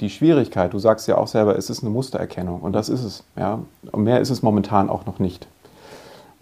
[0.00, 0.72] die Schwierigkeit.
[0.72, 3.24] Du sagst ja auch selber, es ist eine Mustererkennung und das ist es.
[3.34, 3.60] Ja?
[3.90, 5.48] Und mehr ist es momentan auch noch nicht.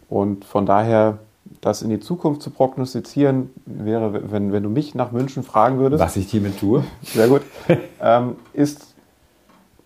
[0.09, 1.19] Und von daher,
[1.61, 6.03] das in die Zukunft zu prognostizieren, wäre, wenn, wenn du mich nach Wünschen fragen würdest.
[6.03, 6.85] Was ich hiermit tue.
[7.03, 7.43] Sehr gut.
[8.01, 8.95] ähm, ist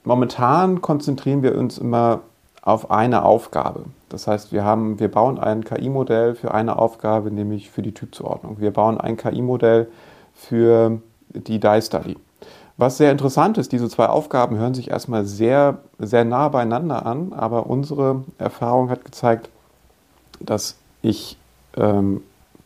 [0.05, 2.21] momentan konzentrieren wir uns immer
[2.63, 3.85] auf eine Aufgabe.
[4.09, 8.61] Das heißt, wir, haben, wir bauen ein KI-Modell für eine Aufgabe, nämlich für die Typzuordnung.
[8.61, 9.89] Wir bauen ein KI-Modell
[10.35, 11.01] für
[11.31, 12.17] die Die-Study.
[12.77, 17.33] Was sehr interessant ist, diese zwei Aufgaben hören sich erstmal sehr, sehr nah beieinander an,
[17.33, 19.51] aber unsere Erfahrung hat gezeigt,
[20.41, 21.37] dass ich
[21.77, 22.23] ähm,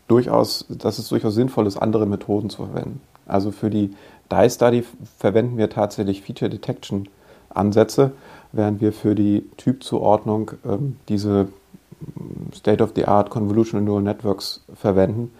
[0.09, 3.01] durchaus, dass es durchaus sinnvoll ist, andere Methoden zu verwenden.
[3.27, 3.95] Also für die
[4.31, 4.85] Die-Study
[5.19, 7.09] verwenden wir tatsächlich Feature Detection
[7.51, 8.13] Ansätze,
[8.53, 11.49] während wir für die Typzuordnung ähm, diese
[12.55, 15.33] State-of-the-Art Convolutional Neural Networks verwenden,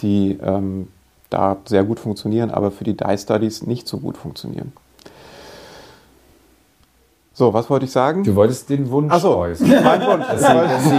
[0.00, 0.88] die ähm,
[1.30, 4.72] da sehr gut funktionieren, aber für die Die-Studies nicht so gut funktionieren.
[7.38, 8.24] So, was wollte ich sagen?
[8.24, 9.68] Du wolltest den Wunsch Ach so, äußern.
[9.68, 10.24] Mein Wunsch.
[10.26, 10.98] Das Sie,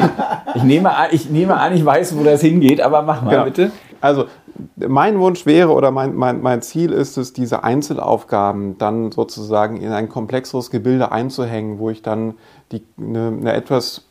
[0.54, 3.46] ich, nehme an, ich nehme an, ich weiß, wo das hingeht, aber mach mal genau.
[3.46, 3.72] bitte.
[4.02, 4.26] Also
[4.76, 9.92] mein Wunsch wäre oder mein, mein, mein Ziel ist es, diese Einzelaufgaben dann sozusagen in
[9.92, 12.36] ein komplexeres Gebilde einzuhängen, wo ich dann
[12.72, 14.04] die, eine, eine etwas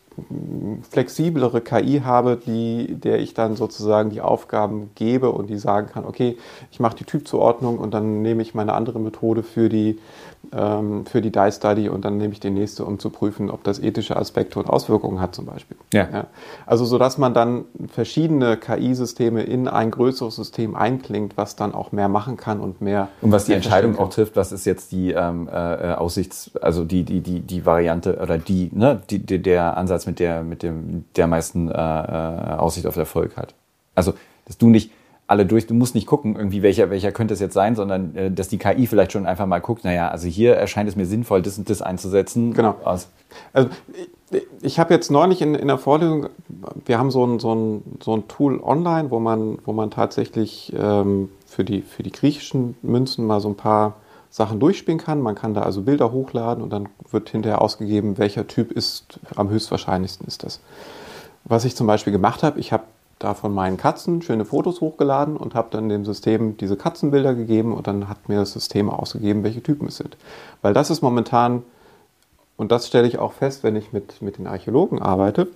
[0.91, 6.05] flexiblere KI habe, die, der ich dann sozusagen die Aufgaben gebe und die sagen kann,
[6.07, 6.37] okay,
[6.71, 9.99] ich mache die Typzuordnung und dann nehme ich meine andere Methode für die
[10.51, 13.79] für die Die Study und dann nehme ich die nächste, um zu prüfen, ob das
[13.79, 15.77] ethische Aspekte und Auswirkungen hat zum Beispiel.
[15.93, 16.09] Ja.
[16.13, 16.27] ja.
[16.67, 21.93] Also so dass man dann verschiedene KI-Systeme in ein größeres System einklingt, was dann auch
[21.93, 23.09] mehr machen kann und mehr.
[23.21, 27.05] Und was die Entscheidung auch trifft, was ist jetzt die ähm, äh, Aussichts, also die,
[27.05, 31.05] die, die, die Variante oder die, ne, die, die, der Ansatz, mit der, mit dem
[31.17, 33.55] der meisten äh, äh Aussicht auf Erfolg hat.
[33.95, 34.15] Also,
[34.47, 34.91] dass du nicht
[35.27, 35.67] alle durch.
[35.67, 38.59] Du musst nicht gucken, irgendwie welcher, welcher könnte es jetzt sein, sondern äh, dass die
[38.59, 41.69] KI vielleicht schon einfach mal guckt, naja, also hier erscheint es mir sinnvoll, das und
[41.69, 42.55] das einzusetzen.
[42.55, 42.77] Genau.
[42.85, 43.09] Aus.
[43.53, 43.71] Also
[44.31, 46.29] ich, ich habe jetzt neulich in, in der Vorlesung,
[46.85, 50.73] wir haben so ein, so, ein, so ein Tool online, wo man, wo man tatsächlich
[50.77, 53.95] ähm, für, die, für die griechischen Münzen mal so ein paar
[54.31, 55.21] Sachen durchspielen kann.
[55.21, 59.49] Man kann da also Bilder hochladen und dann wird hinterher ausgegeben, welcher Typ ist am
[59.49, 60.61] höchstwahrscheinlichsten ist das.
[61.45, 62.85] Was ich zum Beispiel gemacht habe, ich habe
[63.19, 67.75] da von meinen Katzen schöne Fotos hochgeladen und habe dann dem System diese Katzenbilder gegeben
[67.75, 70.17] und dann hat mir das System ausgegeben, welche Typen es sind.
[70.63, 71.63] Weil das ist momentan,
[72.57, 75.49] und das stelle ich auch fest, wenn ich mit, mit den Archäologen arbeite,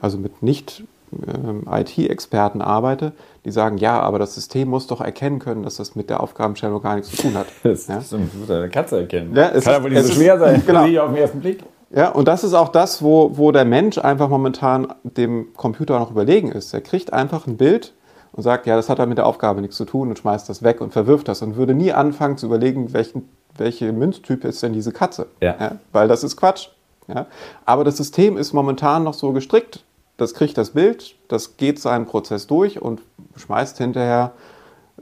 [0.00, 3.12] also mit nicht ähm, IT-Experten arbeite,
[3.44, 6.80] die sagen, ja, aber das System muss doch erkennen können, dass das mit der Aufgabenstellung
[6.80, 7.46] gar nichts zu tun hat.
[7.64, 7.98] Das ja?
[7.98, 9.34] ist eine Katze erkennen.
[9.34, 10.84] Ja, es Kann aber nicht so schwer sein, genau.
[11.02, 11.64] auf den ersten Blick.
[11.94, 16.10] Ja, und das ist auch das, wo, wo der Mensch einfach momentan dem Computer noch
[16.10, 16.72] überlegen ist.
[16.72, 17.92] Er kriegt einfach ein Bild
[18.32, 20.62] und sagt, ja, das hat ja mit der Aufgabe nichts zu tun und schmeißt das
[20.62, 24.72] weg und verwirft das und würde nie anfangen zu überlegen, welchen, welche Münztyp ist denn
[24.72, 25.26] diese Katze.
[25.40, 25.56] Ja.
[25.60, 26.68] ja weil das ist Quatsch.
[27.08, 27.26] Ja.
[27.66, 29.84] Aber das System ist momentan noch so gestrickt,
[30.16, 33.02] das kriegt das Bild, das geht seinen Prozess durch und
[33.36, 34.32] schmeißt hinterher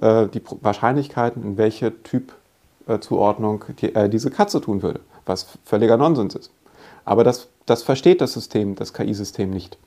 [0.00, 5.96] äh, die Wahrscheinlichkeiten, in welche Typzuordnung äh, die, äh, diese Katze tun würde, was völliger
[5.96, 6.50] Nonsens ist.
[7.04, 9.78] Aber das, das versteht das System, das KI-System nicht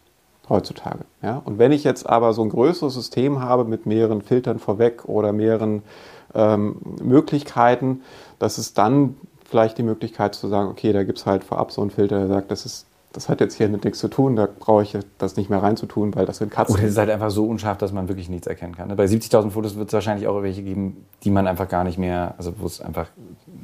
[0.50, 1.06] heutzutage.
[1.22, 1.42] Ja?
[1.44, 5.32] Und wenn ich jetzt aber so ein größeres System habe mit mehreren Filtern vorweg oder
[5.32, 5.84] mehreren
[6.34, 8.02] ähm, Möglichkeiten,
[8.40, 11.82] dass es dann vielleicht die Möglichkeit zu sagen, okay, da gibt es halt vorab so
[11.82, 14.48] einen Filter, der sagt, das ist das hat jetzt hier mit nichts zu tun, da
[14.48, 16.74] brauche ich das nicht mehr reinzutun, weil das sind Katzen.
[16.74, 18.88] Oder es ist halt einfach so unscharf, dass man wirklich nichts erkennen kann.
[18.88, 18.96] Ne?
[18.96, 22.34] Bei 70.000 Fotos wird es wahrscheinlich auch welche geben, die man einfach gar nicht mehr,
[22.38, 23.08] also wo es einfach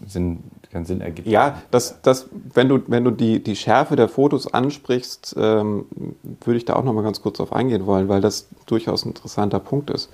[0.10, 1.28] Sinn, keinen Sinn ergibt.
[1.28, 5.86] Ja, das, das, wenn du, wenn du die, die Schärfe der Fotos ansprichst, ähm,
[6.41, 9.10] würde ich da auch noch mal ganz kurz drauf eingehen wollen, weil das durchaus ein
[9.10, 10.10] interessanter Punkt ist.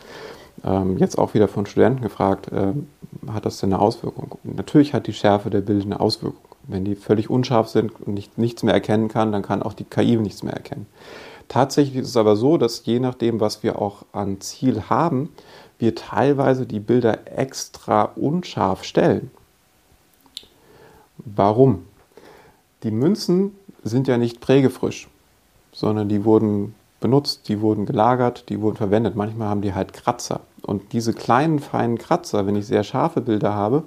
[0.64, 2.88] Ähm, jetzt auch wieder von Studenten gefragt, ähm,
[3.32, 4.38] hat das denn eine Auswirkung?
[4.44, 6.42] Natürlich hat die Schärfe der Bilder eine Auswirkung.
[6.68, 9.84] Wenn die völlig unscharf sind und nicht, nichts mehr erkennen kann, dann kann auch die
[9.84, 10.88] KI nichts mehr erkennen.
[11.48, 15.30] Tatsächlich ist es aber so, dass je nachdem, was wir auch an Ziel haben,
[15.78, 19.30] wir teilweise die Bilder extra unscharf stellen.
[21.26, 21.86] Warum?
[22.84, 25.10] Die Münzen sind ja nicht prägefrisch,
[25.72, 29.16] sondern die wurden benutzt, die wurden gelagert, die wurden verwendet.
[29.16, 30.42] Manchmal haben die halt Kratzer.
[30.62, 33.84] Und diese kleinen, feinen Kratzer, wenn ich sehr scharfe Bilder habe,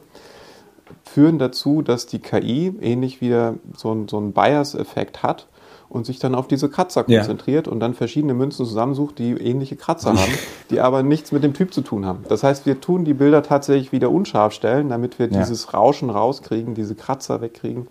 [1.05, 3.31] führen dazu, dass die KI ähnlich wie
[3.77, 5.47] so ein, so ein Bias-Effekt hat
[5.89, 7.73] und sich dann auf diese Kratzer konzentriert ja.
[7.73, 10.33] und dann verschiedene Münzen zusammensucht, die ähnliche Kratzer haben,
[10.71, 12.25] die aber nichts mit dem Typ zu tun haben.
[12.29, 15.39] Das heißt, wir tun die Bilder tatsächlich wieder unscharf stellen, damit wir ja.
[15.39, 17.89] dieses Rauschen rauskriegen, diese Kratzer wegkriegen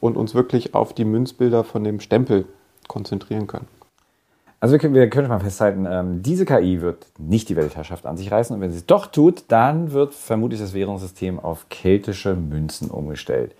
[0.00, 2.44] und uns wirklich auf die Münzbilder von dem Stempel
[2.86, 3.66] konzentrieren können.
[4.60, 8.16] Also wir können, wir können mal festhalten, ähm, diese KI wird nicht die Weltherrschaft an
[8.16, 12.34] sich reißen und wenn sie es doch tut, dann wird vermutlich das Währungssystem auf keltische
[12.34, 13.54] Münzen umgestellt.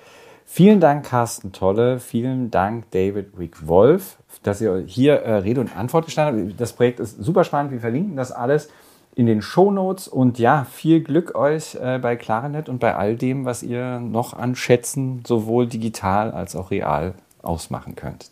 [0.51, 2.01] Vielen Dank, Carsten Tolle.
[2.01, 6.61] Vielen Dank, David Rick Wolf, dass ihr hier äh, Rede und Antwort gestanden habt.
[6.61, 7.71] Das Projekt ist super spannend.
[7.71, 8.71] Wir verlinken das alles
[9.15, 13.15] in den Show Notes und ja, viel Glück euch äh, bei Clarinet und bei all
[13.15, 18.31] dem, was ihr noch an Schätzen sowohl digital als auch real ausmachen könnt.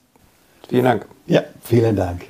[0.69, 1.07] Vielen Dank.
[1.27, 2.27] Ja, vielen Dank.